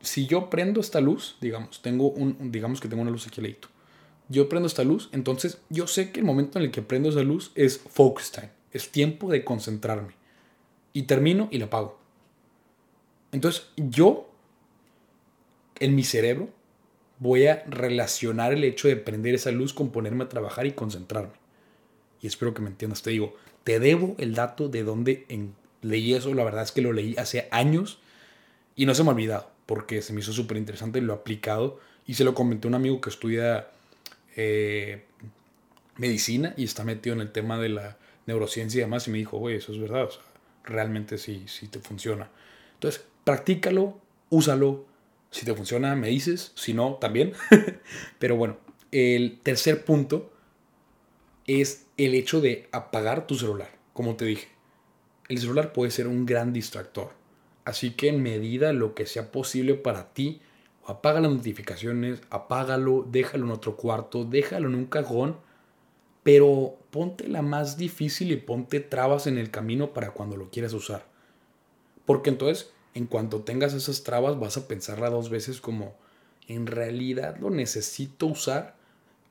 si 0.00 0.26
yo 0.26 0.48
prendo 0.48 0.80
esta 0.80 1.02
luz, 1.02 1.36
digamos, 1.42 1.82
tengo 1.82 2.08
un, 2.08 2.50
digamos 2.50 2.80
que 2.80 2.88
tengo 2.88 3.02
una 3.02 3.10
luz 3.10 3.26
aquí 3.26 3.40
al 3.40 3.44
ladito. 3.48 3.68
Yo 4.28 4.48
prendo 4.48 4.68
esta 4.68 4.84
luz, 4.84 5.10
entonces 5.12 5.58
yo 5.68 5.86
sé 5.86 6.12
que 6.12 6.20
el 6.20 6.26
momento 6.26 6.58
en 6.58 6.64
el 6.64 6.70
que 6.70 6.80
prendo 6.80 7.10
esa 7.10 7.22
luz 7.22 7.52
es 7.54 7.78
focus 7.78 8.32
time, 8.32 8.50
es 8.72 8.90
tiempo 8.90 9.30
de 9.30 9.44
concentrarme. 9.44 10.14
Y 10.94 11.02
termino 11.02 11.48
y 11.50 11.58
la 11.58 11.66
apago. 11.66 12.01
Entonces, 13.32 13.68
yo 13.76 14.30
en 15.80 15.94
mi 15.94 16.04
cerebro 16.04 16.50
voy 17.18 17.46
a 17.46 17.64
relacionar 17.66 18.52
el 18.52 18.64
hecho 18.64 18.88
de 18.88 18.96
prender 18.96 19.34
esa 19.34 19.50
luz 19.50 19.72
con 19.72 19.90
ponerme 19.90 20.24
a 20.24 20.28
trabajar 20.28 20.66
y 20.66 20.72
concentrarme. 20.72 21.34
Y 22.20 22.26
espero 22.26 22.54
que 22.54 22.62
me 22.62 22.68
entiendas. 22.68 23.02
Te 23.02 23.10
digo, 23.10 23.34
te 23.64 23.80
debo 23.80 24.14
el 24.18 24.34
dato 24.34 24.68
de 24.68 24.84
dónde 24.84 25.26
leí 25.80 26.14
eso. 26.14 26.34
La 26.34 26.44
verdad 26.44 26.62
es 26.62 26.72
que 26.72 26.82
lo 26.82 26.92
leí 26.92 27.16
hace 27.16 27.48
años 27.50 27.98
y 28.76 28.86
no 28.86 28.94
se 28.94 29.02
me 29.02 29.10
ha 29.10 29.12
olvidado 29.12 29.52
porque 29.66 30.02
se 30.02 30.12
me 30.12 30.20
hizo 30.20 30.32
súper 30.32 30.56
interesante 30.56 31.00
lo 31.00 31.14
he 31.14 31.16
aplicado. 31.16 31.80
Y 32.06 32.14
se 32.14 32.24
lo 32.24 32.34
comenté 32.34 32.66
a 32.66 32.70
un 32.70 32.74
amigo 32.74 33.00
que 33.00 33.10
estudia 33.10 33.68
eh, 34.36 35.04
medicina 35.96 36.52
y 36.56 36.64
está 36.64 36.84
metido 36.84 37.14
en 37.14 37.22
el 37.22 37.30
tema 37.30 37.58
de 37.58 37.68
la 37.68 37.96
neurociencia 38.26 38.78
y 38.78 38.80
demás. 38.82 39.06
Y 39.08 39.12
me 39.12 39.18
dijo, 39.18 39.38
güey, 39.38 39.56
eso 39.56 39.72
es 39.72 39.78
verdad. 39.78 40.08
realmente 40.64 41.16
sí, 41.18 41.44
sí 41.46 41.68
te 41.68 41.78
funciona. 41.78 42.28
Entonces, 42.74 43.04
practícalo, 43.24 43.98
úsalo. 44.30 44.86
Si 45.30 45.46
te 45.46 45.54
funciona, 45.54 45.94
me 45.96 46.08
dices. 46.08 46.52
Si 46.54 46.74
no, 46.74 46.94
también. 46.94 47.32
Pero 48.18 48.36
bueno, 48.36 48.58
el 48.90 49.40
tercer 49.42 49.84
punto 49.84 50.30
es 51.46 51.86
el 51.96 52.14
hecho 52.14 52.40
de 52.40 52.68
apagar 52.72 53.26
tu 53.26 53.34
celular, 53.34 53.70
como 53.92 54.16
te 54.16 54.24
dije. 54.24 54.48
El 55.28 55.38
celular 55.38 55.72
puede 55.72 55.90
ser 55.90 56.06
un 56.06 56.26
gran 56.26 56.52
distractor. 56.52 57.12
Así 57.64 57.92
que 57.92 58.08
en 58.08 58.22
medida 58.22 58.72
lo 58.72 58.94
que 58.94 59.06
sea 59.06 59.30
posible 59.30 59.74
para 59.74 60.12
ti, 60.12 60.40
apaga 60.86 61.20
las 61.20 61.32
notificaciones, 61.32 62.20
apágalo, 62.30 63.06
déjalo 63.08 63.46
en 63.46 63.52
otro 63.52 63.76
cuarto, 63.76 64.24
déjalo 64.24 64.68
en 64.68 64.74
un 64.74 64.86
cajón, 64.86 65.36
pero 66.22 66.76
ponte 66.90 67.28
la 67.28 67.42
más 67.42 67.76
difícil 67.76 68.32
y 68.32 68.36
ponte 68.36 68.80
trabas 68.80 69.26
en 69.26 69.38
el 69.38 69.50
camino 69.50 69.92
para 69.92 70.10
cuando 70.10 70.36
lo 70.36 70.50
quieras 70.50 70.72
usar. 70.72 71.06
Porque 72.04 72.30
entonces, 72.30 72.72
en 72.94 73.06
cuanto 73.06 73.42
tengas 73.42 73.74
esas 73.74 74.02
trabas, 74.02 74.38
vas 74.38 74.56
a 74.56 74.68
pensarla 74.68 75.10
dos 75.10 75.30
veces 75.30 75.60
como, 75.60 75.94
¿en 76.48 76.66
realidad 76.66 77.36
lo 77.38 77.50
necesito 77.50 78.26
usar? 78.26 78.76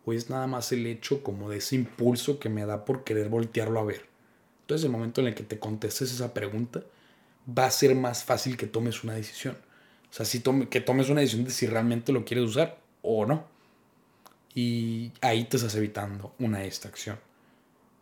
o 0.06 0.14
es 0.14 0.30
nada 0.30 0.48
más 0.48 0.72
el 0.72 0.86
hecho 0.88 1.24
como 1.24 1.50
de 1.50 1.58
ese 1.58 1.76
impulso 1.76 2.40
que 2.40 2.50
me 2.50 2.66
da 2.66 2.86
por 2.86 3.04
querer 3.04 3.30
voltearlo 3.30 3.80
a 3.80 3.84
ver. 3.84 4.06
Entonces 4.62 4.86
el 4.86 4.92
momento 4.92 5.22
en 5.22 5.28
el 5.28 5.36
que 5.36 5.44
te 5.44 5.60
contestes 5.60 6.12
esa 6.12 6.34
pregunta, 6.34 6.84
va 7.48 7.66
a 7.66 7.72
ser 7.72 7.96
más 7.96 8.24
fácil 8.24 8.58
que 8.58 8.68
tomes 8.68 9.04
una 9.04 9.14
decisión. 9.14 9.58
O 10.10 10.14
sea, 10.14 10.26
si 10.26 10.42
que 10.70 10.82
tomes 10.82 11.10
una 11.10 11.22
decisión 11.22 11.46
de 11.46 11.52
si 11.52 11.68
realmente 11.68 12.12
lo 12.12 12.26
quieres 12.26 12.46
usar 12.48 12.80
o 13.02 13.26
no. 13.26 13.46
Y 14.54 15.12
ahí 15.22 15.46
te 15.46 15.58
estás 15.58 15.76
evitando 15.76 16.34
una 16.40 16.60
distracción. 16.60 17.18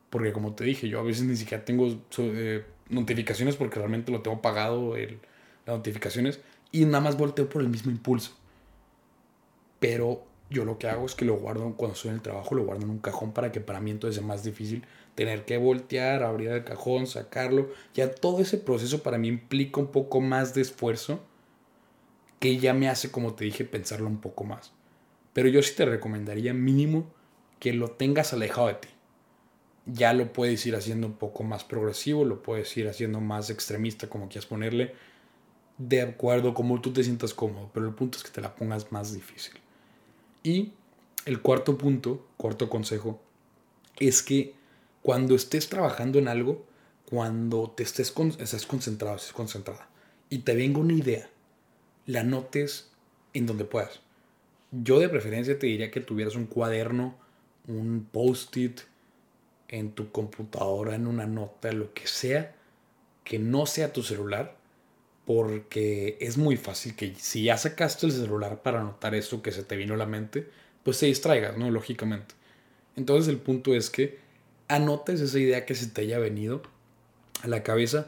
Porque 0.10 0.34
como 0.34 0.56
te 0.56 0.64
dije, 0.64 0.90
yo 0.90 1.00
a 1.00 1.04
veces 1.04 1.24
ni 1.24 1.36
siquiera 1.36 1.64
tengo 1.64 2.02
eh, 2.18 2.66
notificaciones 2.90 3.56
porque 3.56 3.78
realmente 3.78 4.12
lo 4.12 4.22
tengo 4.22 4.42
pagado 4.42 4.96
el, 4.96 5.20
las 5.70 5.80
notificaciones 5.80 6.40
y 6.72 6.86
nada 6.86 7.02
más 7.02 7.18
volteo 7.18 7.50
por 7.50 7.62
el 7.62 7.70
mismo 7.70 7.92
impulso. 7.92 8.32
Pero 9.80 10.24
yo 10.50 10.66
lo 10.66 10.78
que 10.78 10.88
hago 10.88 11.06
es 11.06 11.16
que 11.16 11.26
lo 11.26 11.36
guardo 11.36 11.74
cuando 11.76 11.96
estoy 11.96 12.10
en 12.10 12.16
el 12.16 12.22
trabajo, 12.22 12.56
lo 12.56 12.66
guardo 12.66 12.84
en 12.84 12.90
un 12.90 13.00
cajón 13.00 13.32
para 13.32 13.52
que 13.52 13.62
para 13.62 13.80
mí 13.80 13.92
entonces 13.92 14.18
sea 14.18 14.28
más 14.28 14.44
difícil 14.44 14.84
tener 15.16 15.46
que 15.46 15.58
voltear, 15.58 16.24
abrir 16.24 16.50
el 16.50 16.64
cajón, 16.64 17.06
sacarlo. 17.06 17.70
Ya 17.94 18.14
todo 18.14 18.42
ese 18.42 18.58
proceso 18.58 19.04
para 19.04 19.18
mí 19.18 19.28
implica 19.28 19.80
un 19.80 19.88
poco 19.88 20.22
más 20.22 20.54
de 20.54 20.62
esfuerzo 20.62 21.20
que 22.40 22.58
ya 22.58 22.74
me 22.74 22.88
hace, 22.90 23.12
como 23.12 23.34
te 23.34 23.46
dije, 23.46 23.66
pensarlo 23.66 24.08
un 24.08 24.22
poco 24.22 24.44
más. 24.44 24.72
Pero 25.34 25.50
yo 25.50 25.62
sí 25.62 25.76
te 25.76 25.86
recomendaría 25.86 26.54
mínimo 26.54 27.06
que 27.60 27.74
lo 27.74 27.92
tengas 27.92 28.34
alejado 28.34 28.68
de 28.68 28.76
ti. 28.76 28.88
Ya 29.86 30.14
lo 30.14 30.32
puedes 30.32 30.66
ir 30.66 30.76
haciendo 30.76 31.08
un 31.08 31.14
poco 31.14 31.44
más 31.44 31.64
progresivo, 31.64 32.24
lo 32.26 32.42
puedes 32.42 32.76
ir 32.78 32.88
haciendo 32.88 33.20
más 33.20 33.50
extremista, 33.50 34.08
como 34.08 34.30
quieras 34.30 34.46
ponerle, 34.46 34.96
de 35.80 36.02
acuerdo 36.02 36.54
como 36.54 36.82
tú 36.82 36.94
te 36.94 37.04
sientas 37.04 37.34
cómodo. 37.34 37.72
Pero 37.74 37.88
el 37.88 37.96
punto 37.96 38.20
es 38.20 38.24
que 38.24 38.30
te 38.30 38.42
la 38.42 38.56
pongas 38.56 38.92
más 38.92 39.14
difícil. 39.14 39.56
Y 40.44 40.74
el 41.26 41.42
cuarto 41.42 41.78
punto, 41.78 42.28
cuarto 42.38 42.70
consejo, 42.70 43.20
es 43.98 44.22
que 44.22 44.54
cuando 45.02 45.34
estés 45.36 45.70
trabajando 45.70 46.20
en 46.20 46.28
algo, 46.28 46.66
cuando 47.06 47.72
te 47.72 47.84
estés, 47.84 48.14
estés 48.40 48.66
concentrado, 48.68 49.16
estés 49.16 49.34
concentrada, 49.34 49.90
y 50.30 50.40
te 50.40 50.56
venga 50.56 50.80
una 50.80 50.94
idea, 50.94 51.30
la 52.06 52.24
notes 52.24 52.92
en 53.34 53.46
donde 53.46 53.66
puedas. 53.66 54.02
Yo 54.72 55.00
de 55.00 55.10
preferencia 55.10 55.58
te 55.58 55.68
diría 55.68 55.90
que 55.90 56.02
tuvieras 56.02 56.36
un 56.36 56.46
cuaderno, 56.46 57.16
un 57.68 58.08
post-it 58.12 58.82
en 59.68 59.92
tu 59.92 60.12
computadora, 60.12 60.96
en 60.96 61.08
una 61.08 61.26
nota, 61.26 61.72
lo 61.72 61.94
que 61.94 62.08
sea, 62.08 62.56
que 63.24 63.40
no 63.40 63.66
sea 63.66 63.94
tu 63.94 64.04
celular, 64.04 64.59
porque 65.30 66.18
es 66.22 66.40
muy 66.40 66.58
fácil 66.58 66.96
que 66.96 67.14
si 67.14 67.44
ya 67.44 67.56
sacaste 67.56 68.08
el 68.08 68.12
celular 68.12 68.64
para 68.64 68.82
anotar 68.82 69.14
eso 69.14 69.44
que 69.44 69.52
se 69.52 69.62
te 69.62 69.76
vino 69.76 69.94
a 69.94 69.98
la 69.98 70.08
mente, 70.08 70.50
pues 70.82 70.98
te 70.98 71.06
distraigas, 71.06 71.56
¿no? 71.56 71.70
Lógicamente. 71.70 72.34
Entonces 72.96 73.30
el 73.30 73.38
punto 73.38 73.76
es 73.76 73.92
que 73.92 74.18
anotes 74.70 75.22
esa 75.22 75.38
idea 75.38 75.68
que 75.68 75.76
se 75.76 75.86
te 75.86 76.02
haya 76.02 76.18
venido 76.18 76.64
a 77.44 77.48
la 77.48 77.62
cabeza 77.62 78.08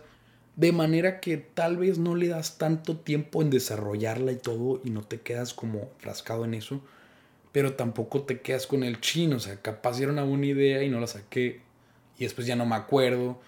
de 0.55 0.71
manera 0.71 1.19
que 1.19 1.37
tal 1.37 1.77
vez 1.77 1.99
no 1.99 2.15
le 2.15 2.27
das 2.27 2.57
tanto 2.57 2.97
tiempo 2.97 3.43
en 3.43 3.51
desarrollarla 3.51 4.31
y 4.31 4.37
todo 4.37 4.81
y 4.83 4.89
no 4.89 5.03
te 5.03 5.21
quedas 5.21 5.53
como 5.53 5.91
frascado 5.99 6.43
en 6.43 6.55
eso, 6.55 6.81
pero 7.51 7.73
tampoco 7.73 8.23
te 8.23 8.41
quedas 8.41 8.65
con 8.65 8.83
el 8.83 8.99
chino, 8.99 9.35
o 9.35 9.39
sea, 9.39 9.61
capaz 9.61 10.01
era 10.01 10.11
una 10.11 10.23
buena 10.23 10.47
idea 10.47 10.81
y 10.81 10.89
no 10.89 10.99
la 10.99 11.05
saqué 11.05 11.61
y 12.17 12.23
después 12.23 12.47
ya 12.47 12.55
no 12.55 12.65
me 12.65 12.77
acuerdo 12.77 13.39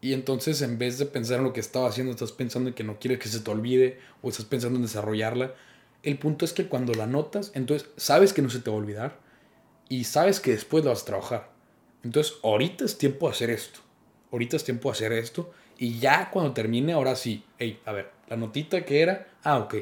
y 0.00 0.14
entonces 0.14 0.62
en 0.62 0.78
vez 0.78 0.98
de 0.98 1.06
pensar 1.06 1.38
en 1.38 1.44
lo 1.44 1.52
que 1.52 1.60
estaba 1.60 1.88
haciendo, 1.88 2.12
estás 2.12 2.32
pensando 2.32 2.68
en 2.68 2.74
que 2.74 2.84
no 2.84 2.98
quieres 2.98 3.18
que 3.18 3.28
se 3.28 3.40
te 3.40 3.50
olvide 3.50 3.98
o 4.22 4.30
estás 4.30 4.46
pensando 4.46 4.76
en 4.76 4.82
desarrollarla. 4.82 5.54
El 6.02 6.18
punto 6.18 6.46
es 6.46 6.54
que 6.54 6.66
cuando 6.66 6.94
la 6.94 7.06
notas, 7.06 7.52
entonces 7.54 7.88
sabes 7.96 8.32
que 8.32 8.40
no 8.40 8.48
se 8.48 8.60
te 8.60 8.70
va 8.70 8.76
a 8.76 8.80
olvidar 8.80 9.18
y 9.88 10.04
sabes 10.04 10.40
que 10.40 10.52
después 10.52 10.84
la 10.84 10.92
vas 10.92 11.02
a 11.02 11.06
trabajar. 11.06 11.50
Entonces 12.02 12.34
ahorita 12.42 12.86
es 12.86 12.96
tiempo 12.96 13.26
de 13.26 13.34
hacer 13.34 13.50
esto. 13.50 13.80
Ahorita 14.32 14.56
es 14.56 14.64
tiempo 14.64 14.88
de 14.88 14.92
hacer 14.92 15.12
esto. 15.12 15.52
Y 15.76 15.98
ya 15.98 16.30
cuando 16.30 16.52
termine, 16.54 16.94
ahora 16.94 17.14
sí. 17.14 17.44
Hey, 17.58 17.80
a 17.84 17.92
ver, 17.92 18.10
la 18.28 18.36
notita 18.36 18.84
que 18.84 19.02
era, 19.02 19.28
ah, 19.42 19.58
ok. 19.58 19.74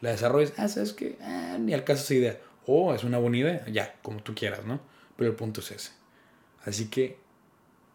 La 0.00 0.10
desarrollas, 0.10 0.52
ah, 0.58 0.68
sabes 0.68 0.92
que 0.92 1.16
ah, 1.22 1.56
ni 1.58 1.72
alcanza 1.72 2.02
esa 2.02 2.14
idea. 2.14 2.40
Oh, 2.66 2.92
es 2.92 3.04
una 3.04 3.18
buena 3.18 3.38
idea. 3.38 3.66
Ya, 3.68 3.94
como 4.02 4.22
tú 4.22 4.34
quieras, 4.34 4.66
¿no? 4.66 4.80
Pero 5.16 5.30
el 5.30 5.36
punto 5.36 5.60
es 5.60 5.70
ese. 5.70 5.92
Así 6.64 6.88
que 6.88 7.16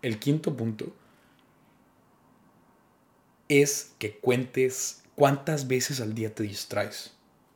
el 0.01 0.17
quinto 0.17 0.55
punto 0.55 0.93
es 3.49 3.93
que 3.97 4.17
cuentes 4.17 5.03
cuántas 5.15 5.67
veces 5.67 6.01
al 6.01 6.13
día 6.13 6.33
te 6.33 6.43
distraes. 6.43 7.13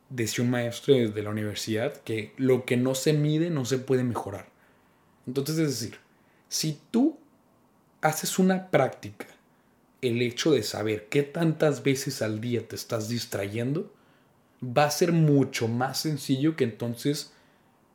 Decía 0.08 0.44
un 0.44 0.50
maestro 0.50 0.94
de 0.94 1.22
la 1.22 1.30
universidad 1.30 1.94
que 2.02 2.32
lo 2.36 2.64
que 2.64 2.76
no 2.76 2.94
se 2.94 3.12
mide 3.12 3.50
no 3.50 3.64
se 3.64 3.78
puede 3.78 4.04
mejorar. 4.04 4.48
Entonces, 5.26 5.58
es 5.58 5.80
decir, 5.80 5.98
si 6.48 6.78
tú 6.90 7.18
haces 8.00 8.38
una 8.38 8.70
práctica, 8.70 9.26
el 10.00 10.20
hecho 10.20 10.50
de 10.50 10.62
saber 10.62 11.08
qué 11.08 11.22
tantas 11.22 11.82
veces 11.82 12.20
al 12.22 12.40
día 12.40 12.66
te 12.66 12.74
estás 12.74 13.08
distrayendo, 13.08 13.92
va 14.62 14.84
a 14.84 14.90
ser 14.90 15.12
mucho 15.12 15.68
más 15.68 16.00
sencillo 16.00 16.56
que 16.56 16.64
entonces 16.64 17.32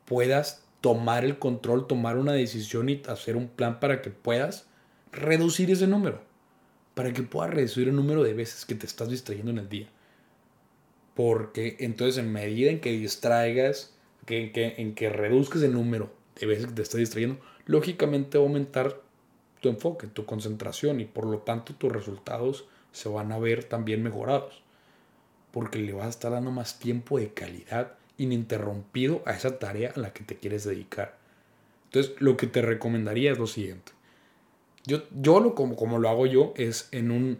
puedas 0.06 0.64
tomar 0.80 1.24
el 1.24 1.38
control, 1.38 1.86
tomar 1.86 2.16
una 2.16 2.32
decisión 2.32 2.88
y 2.88 3.02
hacer 3.06 3.36
un 3.36 3.48
plan 3.48 3.78
para 3.80 4.00
que 4.00 4.10
puedas 4.10 4.66
reducir 5.12 5.70
ese 5.70 5.86
número 5.86 6.27
para 6.98 7.12
que 7.12 7.22
puedas 7.22 7.54
reducir 7.54 7.86
el 7.86 7.94
número 7.94 8.24
de 8.24 8.34
veces 8.34 8.64
que 8.64 8.74
te 8.74 8.84
estás 8.84 9.08
distrayendo 9.08 9.52
en 9.52 9.58
el 9.58 9.68
día. 9.68 9.86
Porque 11.14 11.76
entonces 11.78 12.18
en 12.18 12.32
medida 12.32 12.72
en 12.72 12.80
que 12.80 12.90
distraigas, 12.90 13.94
que, 14.26 14.50
que, 14.50 14.74
en 14.78 14.96
que 14.96 15.08
reduzcas 15.08 15.62
el 15.62 15.74
número 15.74 16.10
de 16.40 16.46
veces 16.48 16.66
que 16.66 16.72
te 16.72 16.82
estás 16.82 16.98
distrayendo, 16.98 17.38
lógicamente 17.66 18.36
va 18.36 18.42
a 18.42 18.48
aumentar 18.48 19.00
tu 19.60 19.68
enfoque, 19.68 20.08
tu 20.08 20.26
concentración 20.26 20.98
y 20.98 21.04
por 21.04 21.26
lo 21.26 21.38
tanto 21.38 21.72
tus 21.72 21.92
resultados 21.92 22.64
se 22.90 23.08
van 23.08 23.30
a 23.30 23.38
ver 23.38 23.62
también 23.62 24.02
mejorados. 24.02 24.64
Porque 25.52 25.78
le 25.78 25.92
vas 25.92 26.06
a 26.06 26.10
estar 26.10 26.32
dando 26.32 26.50
más 26.50 26.80
tiempo 26.80 27.20
de 27.20 27.32
calidad 27.32 27.92
ininterrumpido 28.16 29.22
a 29.24 29.34
esa 29.34 29.60
tarea 29.60 29.92
a 29.94 30.00
la 30.00 30.12
que 30.12 30.24
te 30.24 30.34
quieres 30.34 30.64
dedicar. 30.64 31.16
Entonces, 31.84 32.16
lo 32.18 32.36
que 32.36 32.48
te 32.48 32.60
recomendaría 32.60 33.30
es 33.30 33.38
lo 33.38 33.46
siguiente. 33.46 33.92
Yo, 34.88 35.02
yo 35.20 35.38
lo, 35.40 35.54
como, 35.54 35.76
como 35.76 35.98
lo 35.98 36.08
hago 36.08 36.24
yo 36.24 36.54
es 36.56 36.88
en 36.92 37.10
un 37.10 37.38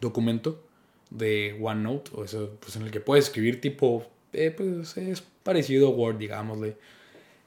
documento 0.00 0.64
de 1.10 1.58
OneNote, 1.60 2.12
o 2.14 2.24
eso, 2.24 2.56
pues 2.60 2.76
en 2.76 2.82
el 2.82 2.90
que 2.90 3.00
puedes 3.00 3.26
escribir 3.26 3.60
tipo, 3.60 4.06
eh, 4.32 4.50
pues 4.50 4.96
es 4.96 5.22
parecido 5.42 5.88
a 5.88 5.90
Word, 5.90 6.16
digámosle. 6.16 6.78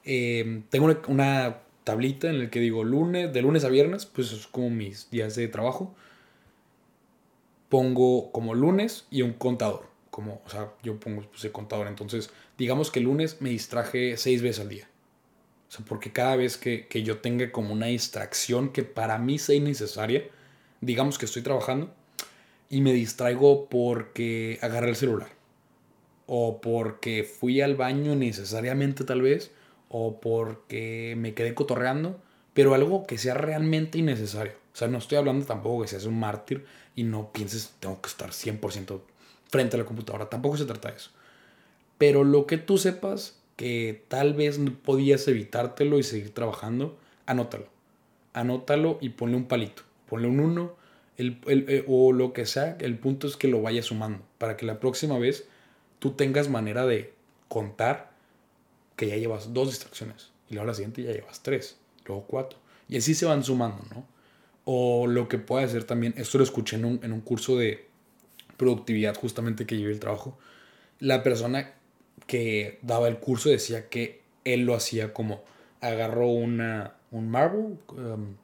Eh, 0.04 0.62
tengo 0.70 0.84
una, 0.84 1.00
una, 1.08 1.58
tablita 1.82 2.28
en 2.28 2.38
la 2.38 2.50
que 2.50 2.60
digo 2.60 2.84
lunes, 2.84 3.32
de 3.32 3.42
lunes 3.42 3.64
a 3.64 3.68
viernes, 3.68 4.06
pues 4.06 4.32
es 4.32 4.46
como 4.46 4.70
mis 4.70 5.10
días 5.10 5.34
de 5.34 5.48
trabajo. 5.48 5.92
Pongo 7.68 8.30
como 8.30 8.54
lunes 8.54 9.06
y 9.10 9.22
un 9.22 9.32
contador. 9.32 9.86
Como, 10.12 10.40
o 10.46 10.48
sea, 10.48 10.72
yo 10.84 11.00
pongo 11.00 11.22
pues, 11.22 11.50
contador. 11.52 11.88
Entonces, 11.88 12.30
digamos 12.56 12.92
que 12.92 13.00
el 13.00 13.06
lunes 13.06 13.40
me 13.40 13.50
distraje 13.50 14.16
seis 14.16 14.40
veces 14.40 14.60
al 14.60 14.68
día. 14.68 14.88
O 15.68 15.72
sea, 15.72 15.84
porque 15.84 16.12
cada 16.12 16.36
vez 16.36 16.56
que, 16.56 16.86
que 16.86 17.02
yo 17.02 17.18
tenga 17.18 17.50
como 17.50 17.72
una 17.72 17.86
distracción 17.86 18.70
que 18.72 18.84
para 18.84 19.18
mí 19.18 19.38
sea 19.38 19.56
innecesaria, 19.56 20.24
digamos 20.80 21.18
que 21.18 21.26
estoy 21.26 21.42
trabajando 21.42 21.92
y 22.68 22.80
me 22.80 22.92
distraigo 22.92 23.68
porque 23.68 24.58
agarré 24.62 24.90
el 24.90 24.96
celular. 24.96 25.30
O 26.26 26.60
porque 26.60 27.22
fui 27.24 27.60
al 27.60 27.76
baño 27.76 28.16
necesariamente 28.16 29.04
tal 29.04 29.22
vez. 29.22 29.52
O 29.88 30.20
porque 30.20 31.14
me 31.16 31.34
quedé 31.34 31.54
cotorreando. 31.54 32.20
Pero 32.54 32.74
algo 32.74 33.06
que 33.06 33.18
sea 33.18 33.34
realmente 33.34 33.98
innecesario. 33.98 34.54
O 34.72 34.76
sea, 34.76 34.88
no 34.88 34.98
estoy 34.98 35.18
hablando 35.18 35.46
tampoco 35.46 35.82
que 35.82 35.88
seas 35.88 36.04
un 36.04 36.18
mártir 36.18 36.66
y 36.94 37.04
no 37.04 37.32
pienses 37.32 37.74
tengo 37.80 38.00
que 38.00 38.08
estar 38.08 38.30
100% 38.30 39.00
frente 39.48 39.76
a 39.76 39.78
la 39.78 39.84
computadora. 39.84 40.28
Tampoco 40.28 40.56
se 40.56 40.64
trata 40.64 40.90
de 40.90 40.96
eso. 40.96 41.10
Pero 41.98 42.24
lo 42.24 42.46
que 42.46 42.58
tú 42.58 42.76
sepas 42.76 43.38
que 43.56 44.04
tal 44.08 44.34
vez 44.34 44.60
podías 44.84 45.26
evitártelo 45.28 45.98
y 45.98 46.02
seguir 46.02 46.32
trabajando, 46.32 46.98
anótalo. 47.24 47.68
Anótalo 48.32 48.98
y 49.00 49.10
ponle 49.10 49.36
un 49.36 49.46
palito. 49.46 49.82
Ponle 50.08 50.28
un 50.28 50.40
1 50.40 50.76
el, 51.16 51.40
el, 51.46 51.84
o 51.88 52.12
lo 52.12 52.32
que 52.32 52.46
sea. 52.46 52.76
El 52.80 52.98
punto 52.98 53.26
es 53.26 53.36
que 53.36 53.48
lo 53.48 53.62
vayas 53.62 53.86
sumando 53.86 54.22
para 54.38 54.56
que 54.56 54.66
la 54.66 54.78
próxima 54.78 55.18
vez 55.18 55.48
tú 55.98 56.12
tengas 56.12 56.48
manera 56.48 56.86
de 56.86 57.14
contar 57.48 58.12
que 58.94 59.08
ya 59.08 59.16
llevas 59.16 59.52
dos 59.52 59.68
distracciones 59.68 60.32
y 60.48 60.54
luego 60.54 60.66
la 60.66 60.74
siguiente 60.74 61.02
ya 61.02 61.12
llevas 61.12 61.42
tres, 61.42 61.78
luego 62.06 62.24
cuatro. 62.26 62.58
Y 62.88 62.96
así 62.98 63.14
se 63.14 63.26
van 63.26 63.42
sumando, 63.42 63.82
¿no? 63.94 64.06
O 64.64 65.06
lo 65.06 65.28
que 65.28 65.38
puede 65.38 65.64
hacer 65.64 65.84
también, 65.84 66.14
esto 66.16 66.38
lo 66.38 66.44
escuché 66.44 66.76
en 66.76 66.84
un, 66.84 67.00
en 67.02 67.12
un 67.12 67.20
curso 67.20 67.56
de 67.56 67.86
productividad 68.56 69.16
justamente 69.16 69.66
que 69.66 69.76
llevé 69.76 69.92
el 69.92 70.00
trabajo. 70.00 70.38
La 70.98 71.22
persona 71.22 71.75
que 72.26 72.78
daba 72.82 73.08
el 73.08 73.18
curso 73.18 73.48
decía 73.48 73.88
que 73.88 74.22
él 74.44 74.62
lo 74.62 74.74
hacía 74.74 75.12
como 75.12 75.42
agarró 75.80 76.28
una, 76.28 76.94
un 77.10 77.30
marble, 77.30 77.76
um, 77.88 78.36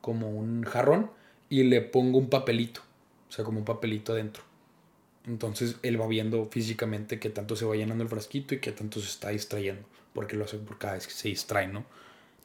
como 0.00 0.30
un 0.30 0.64
jarrón, 0.64 1.10
y 1.48 1.62
le 1.64 1.80
pongo 1.80 2.18
un 2.18 2.28
papelito, 2.28 2.80
o 3.28 3.32
sea, 3.32 3.44
como 3.44 3.58
un 3.58 3.64
papelito 3.64 4.12
adentro. 4.12 4.42
Entonces 5.26 5.76
él 5.82 6.00
va 6.00 6.06
viendo 6.06 6.44
físicamente 6.46 7.18
qué 7.18 7.30
tanto 7.30 7.56
se 7.56 7.64
va 7.64 7.76
llenando 7.76 8.02
el 8.04 8.10
frasquito 8.10 8.54
y 8.54 8.58
qué 8.58 8.72
tanto 8.72 9.00
se 9.00 9.06
está 9.06 9.30
distrayendo, 9.30 9.82
porque 10.12 10.36
lo 10.36 10.44
hace 10.44 10.58
por 10.58 10.78
cada 10.78 10.94
vez 10.94 11.06
que 11.06 11.14
se 11.14 11.28
distrae, 11.28 11.68
¿no? 11.68 11.84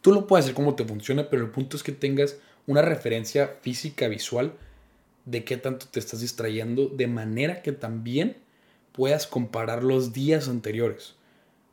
Tú 0.01 0.13
lo 0.13 0.27
puedes 0.27 0.45
hacer 0.45 0.55
como 0.55 0.75
te 0.75 0.85
funciona, 0.85 1.29
pero 1.29 1.43
el 1.43 1.51
punto 1.51 1.75
es 1.75 1.83
que 1.83 1.91
tengas 1.91 2.37
una 2.67 2.81
referencia 2.81 3.57
física, 3.61 4.07
visual, 4.07 4.53
de 5.25 5.43
qué 5.43 5.57
tanto 5.57 5.87
te 5.87 5.99
estás 5.99 6.21
distrayendo, 6.21 6.87
de 6.87 7.07
manera 7.07 7.61
que 7.61 7.73
también 7.73 8.37
puedas 8.91 9.27
comparar 9.27 9.83
los 9.83 10.13
días 10.13 10.47
anteriores. 10.47 11.15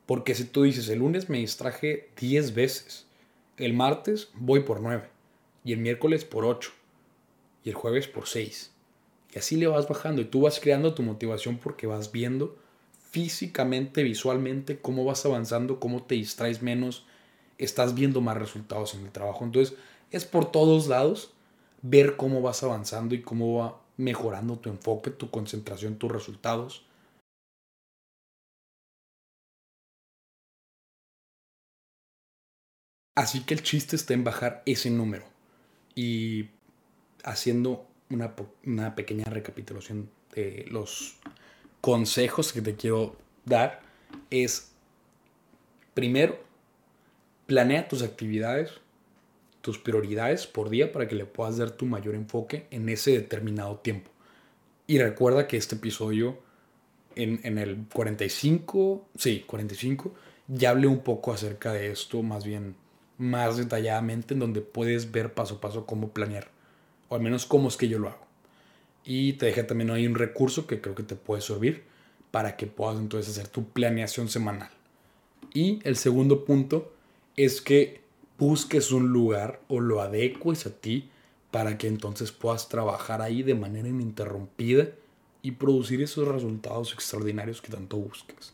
Porque 0.05 0.35
si 0.35 0.45
tú 0.45 0.63
dices, 0.63 0.87
el 0.89 0.99
lunes 0.99 1.29
me 1.29 1.39
distraje 1.39 2.09
10 2.19 2.53
veces, 2.53 3.05
el 3.57 3.73
martes 3.73 4.29
voy 4.35 4.61
por 4.61 4.81
9, 4.81 5.03
y 5.63 5.73
el 5.73 5.79
miércoles 5.79 6.23
por 6.23 6.45
8, 6.45 6.71
y 7.63 7.69
el 7.69 7.75
jueves 7.75 8.07
por 8.07 8.27
6. 8.27 8.71
Y 9.33 9.39
así 9.39 9.57
le 9.57 9.67
vas 9.67 9.87
bajando 9.87 10.21
y 10.21 10.25
tú 10.25 10.41
vas 10.41 10.59
creando 10.59 10.93
tu 10.93 11.03
motivación 11.03 11.57
porque 11.57 11.87
vas 11.87 12.11
viendo 12.11 12.57
físicamente, 13.09 14.03
visualmente, 14.03 14.79
cómo 14.79 15.03
vas 15.03 15.25
avanzando, 15.25 15.79
cómo 15.79 16.03
te 16.03 16.15
distraes 16.15 16.61
menos, 16.61 17.05
estás 17.57 17.95
viendo 17.95 18.21
más 18.21 18.37
resultados 18.37 18.93
en 18.93 19.05
el 19.05 19.11
trabajo. 19.11 19.43
Entonces, 19.43 19.77
es 20.11 20.25
por 20.25 20.51
todos 20.51 20.87
lados 20.87 21.31
ver 21.81 22.15
cómo 22.15 22.41
vas 22.41 22.63
avanzando 22.63 23.15
y 23.15 23.21
cómo 23.21 23.57
va 23.57 23.81
mejorando 23.97 24.57
tu 24.57 24.69
enfoque, 24.69 25.09
tu 25.09 25.29
concentración, 25.29 25.97
tus 25.97 26.11
resultados. 26.11 26.85
Así 33.17 33.41
que 33.41 33.55
el 33.55 33.63
chiste 33.63 33.95
está 33.95 34.13
en 34.13 34.23
bajar 34.23 34.61
ese 34.67 34.91
número. 34.91 35.25
Y 35.95 36.49
haciendo 37.23 37.87
una, 38.11 38.35
una, 38.63 38.93
pequeña 38.93 39.23
recapitulación 39.23 40.11
de 40.35 40.67
los 40.69 41.15
consejos 41.81 42.53
que 42.53 42.61
te 42.61 42.75
quiero 42.75 43.17
dar, 43.43 43.81
es, 44.29 44.71
primero, 45.95 46.37
planea 47.47 47.87
tus 47.87 48.03
actividades, 48.03 48.69
tus 49.61 49.79
prioridades 49.79 50.45
por 50.45 50.69
día 50.69 50.91
para 50.91 51.07
que 51.07 51.15
le 51.15 51.25
puedas 51.25 51.57
dar 51.57 51.71
tu 51.71 51.87
mayor 51.87 52.13
enfoque 52.13 52.67
en 52.69 52.87
ese 52.87 53.13
determinado 53.13 53.77
tiempo. 53.77 54.11
Y 54.85 54.99
recuerda 54.99 55.47
que 55.47 55.57
este 55.57 55.73
episodio 55.73 56.37
en, 57.15 57.39
en 57.41 57.57
el 57.57 57.87
45, 57.91 59.07
sí, 59.17 59.43
45, 59.47 60.13
ya 60.49 60.69
hablé 60.69 60.85
un 60.85 60.99
poco 60.99 61.33
acerca 61.33 61.73
de 61.73 61.89
esto, 61.91 62.21
más 62.21 62.45
bien 62.45 62.75
más 63.17 63.57
detalladamente 63.57 64.33
en 64.33 64.39
donde 64.39 64.61
puedes 64.61 65.11
ver 65.11 65.33
paso 65.33 65.55
a 65.55 65.61
paso 65.61 65.85
cómo 65.85 66.09
planear, 66.09 66.49
o 67.09 67.15
al 67.15 67.21
menos 67.21 67.45
cómo 67.45 67.67
es 67.67 67.77
que 67.77 67.87
yo 67.87 67.99
lo 67.99 68.09
hago. 68.09 68.25
Y 69.03 69.33
te 69.33 69.47
dejé 69.47 69.63
también 69.63 69.89
ahí 69.89 70.05
un 70.05 70.15
recurso 70.15 70.67
que 70.67 70.81
creo 70.81 70.95
que 70.95 71.03
te 71.03 71.15
puede 71.15 71.41
servir 71.41 71.83
para 72.31 72.57
que 72.57 72.67
puedas 72.67 72.99
entonces 72.99 73.37
hacer 73.37 73.47
tu 73.47 73.65
planeación 73.69 74.29
semanal. 74.29 74.69
Y 75.53 75.79
el 75.83 75.95
segundo 75.95 76.45
punto 76.45 76.93
es 77.35 77.61
que 77.61 78.01
busques 78.37 78.91
un 78.91 79.09
lugar 79.09 79.61
o 79.67 79.79
lo 79.79 80.01
adecues 80.01 80.65
a 80.65 80.71
ti 80.71 81.09
para 81.51 81.77
que 81.77 81.87
entonces 81.87 82.31
puedas 82.31 82.69
trabajar 82.69 83.21
ahí 83.21 83.43
de 83.43 83.55
manera 83.55 83.87
ininterrumpida 83.87 84.89
y 85.41 85.51
producir 85.51 86.01
esos 86.01 86.27
resultados 86.27 86.93
extraordinarios 86.93 87.61
que 87.61 87.71
tanto 87.71 87.97
buscas. 87.97 88.53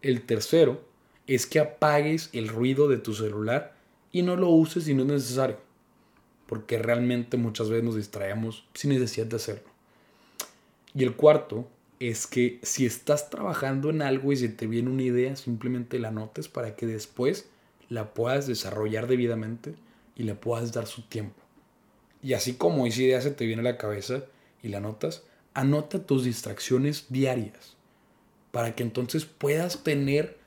El 0.00 0.22
tercero 0.22 0.82
es 1.26 1.46
que 1.46 1.58
apagues 1.58 2.30
el 2.32 2.48
ruido 2.48 2.88
de 2.88 2.98
tu 2.98 3.14
celular 3.14 3.74
y 4.12 4.22
no 4.22 4.36
lo 4.36 4.48
uses 4.48 4.84
si 4.84 4.94
no 4.94 5.02
es 5.02 5.08
necesario. 5.08 5.58
Porque 6.46 6.78
realmente 6.78 7.36
muchas 7.36 7.70
veces 7.70 7.84
nos 7.84 7.96
distraemos 7.96 8.66
sin 8.74 8.90
necesidad 8.90 9.26
de 9.26 9.36
hacerlo. 9.36 9.70
Y 10.94 11.04
el 11.04 11.14
cuarto 11.14 11.68
es 12.00 12.26
que 12.26 12.58
si 12.62 12.86
estás 12.86 13.30
trabajando 13.30 13.90
en 13.90 14.02
algo 14.02 14.32
y 14.32 14.36
se 14.36 14.48
te 14.48 14.66
viene 14.66 14.90
una 14.90 15.02
idea, 15.02 15.36
simplemente 15.36 15.98
la 15.98 16.08
anotes 16.08 16.48
para 16.48 16.74
que 16.74 16.86
después 16.86 17.48
la 17.88 18.14
puedas 18.14 18.46
desarrollar 18.46 19.06
debidamente 19.06 19.74
y 20.16 20.24
le 20.24 20.34
puedas 20.34 20.72
dar 20.72 20.86
su 20.86 21.02
tiempo. 21.02 21.40
Y 22.22 22.32
así 22.32 22.54
como 22.54 22.86
esa 22.86 23.02
idea 23.02 23.20
se 23.20 23.30
te 23.30 23.46
viene 23.46 23.60
a 23.60 23.72
la 23.72 23.78
cabeza 23.78 24.24
y 24.62 24.68
la 24.68 24.78
anotas, 24.78 25.22
anota 25.54 26.04
tus 26.04 26.24
distracciones 26.24 27.06
diarias 27.10 27.76
para 28.50 28.74
que 28.74 28.82
entonces 28.82 29.24
puedas 29.24 29.84
tener 29.84 30.39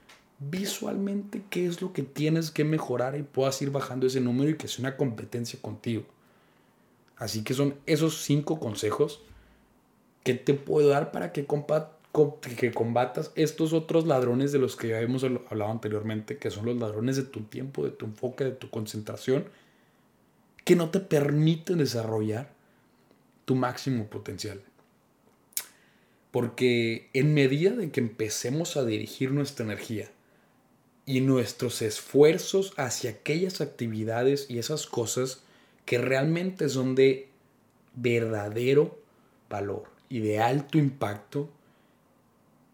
visualmente 0.49 1.43
qué 1.49 1.65
es 1.65 1.81
lo 1.81 1.93
que 1.93 2.03
tienes 2.03 2.51
que 2.51 2.63
mejorar 2.63 3.17
y 3.17 3.23
puedas 3.23 3.61
ir 3.61 3.71
bajando 3.71 4.07
ese 4.07 4.21
número 4.21 4.49
y 4.49 4.57
que 4.57 4.67
sea 4.67 4.83
una 4.83 4.97
competencia 4.97 5.59
contigo. 5.61 6.05
Así 7.17 7.43
que 7.43 7.53
son 7.53 7.75
esos 7.85 8.23
cinco 8.23 8.59
consejos 8.59 9.21
que 10.23 10.33
te 10.33 10.53
puedo 10.53 10.89
dar 10.89 11.11
para 11.11 11.31
que, 11.31 11.45
combatas 11.45 13.31
estos 13.35 13.73
otros 13.73 14.07
ladrones 14.07 14.51
de 14.51 14.59
los 14.59 14.75
que 14.75 14.89
ya 14.89 14.99
hemos 15.01 15.23
hablado 15.23 15.71
anteriormente, 15.71 16.37
que 16.37 16.49
son 16.49 16.65
los 16.65 16.77
ladrones 16.77 17.17
de 17.17 17.23
tu 17.23 17.41
tiempo, 17.43 17.83
de 17.83 17.91
tu 17.91 18.05
enfoque, 18.05 18.45
de 18.45 18.51
tu 18.51 18.69
concentración, 18.69 19.45
que 20.63 20.75
no 20.75 20.89
te 20.89 20.99
permiten 20.99 21.77
desarrollar 21.77 22.51
tu 23.45 23.55
máximo 23.55 24.07
potencial. 24.07 24.61
Porque 26.31 27.09
en 27.13 27.33
medida 27.33 27.71
de 27.71 27.91
que 27.91 27.99
empecemos 27.99 28.77
a 28.77 28.85
dirigir 28.85 29.31
nuestra 29.31 29.65
energía 29.65 30.09
y 31.05 31.21
nuestros 31.21 31.81
esfuerzos 31.81 32.73
hacia 32.77 33.11
aquellas 33.11 33.61
actividades 33.61 34.49
y 34.49 34.59
esas 34.59 34.87
cosas 34.87 35.43
que 35.85 35.97
realmente 35.97 36.69
son 36.69 36.95
de 36.95 37.29
verdadero 37.95 38.97
valor 39.49 39.83
y 40.09 40.19
de 40.19 40.39
alto 40.39 40.77
impacto, 40.77 41.49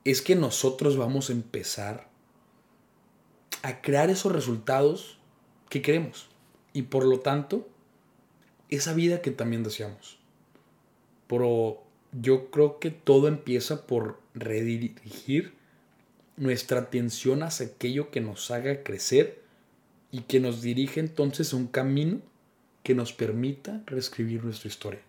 es 0.05 0.21
que 0.21 0.35
nosotros 0.35 0.97
vamos 0.97 1.29
a 1.29 1.33
empezar 1.33 2.09
a 3.63 3.81
crear 3.81 4.09
esos 4.09 4.31
resultados 4.31 5.17
que 5.69 5.81
queremos. 5.81 6.29
Y 6.73 6.83
por 6.83 7.05
lo 7.05 7.19
tanto, 7.19 7.67
esa 8.69 8.93
vida 8.93 9.21
que 9.21 9.31
también 9.31 9.63
deseamos. 9.63 10.19
Pero 11.27 11.83
yo 12.11 12.49
creo 12.51 12.79
que 12.79 12.91
todo 12.91 13.27
empieza 13.27 13.85
por 13.85 14.19
redirigir 14.33 15.58
nuestra 16.39 16.79
atención 16.79 17.43
hacia 17.43 17.67
aquello 17.67 18.09
que 18.09 18.21
nos 18.21 18.49
haga 18.49 18.81
crecer 18.81 19.41
y 20.11 20.21
que 20.21 20.39
nos 20.39 20.61
dirige 20.61 20.99
entonces 20.99 21.53
a 21.53 21.57
un 21.57 21.67
camino 21.67 22.21
que 22.81 22.95
nos 22.95 23.13
permita 23.13 23.83
reescribir 23.85 24.43
nuestra 24.43 24.69
historia. 24.69 25.01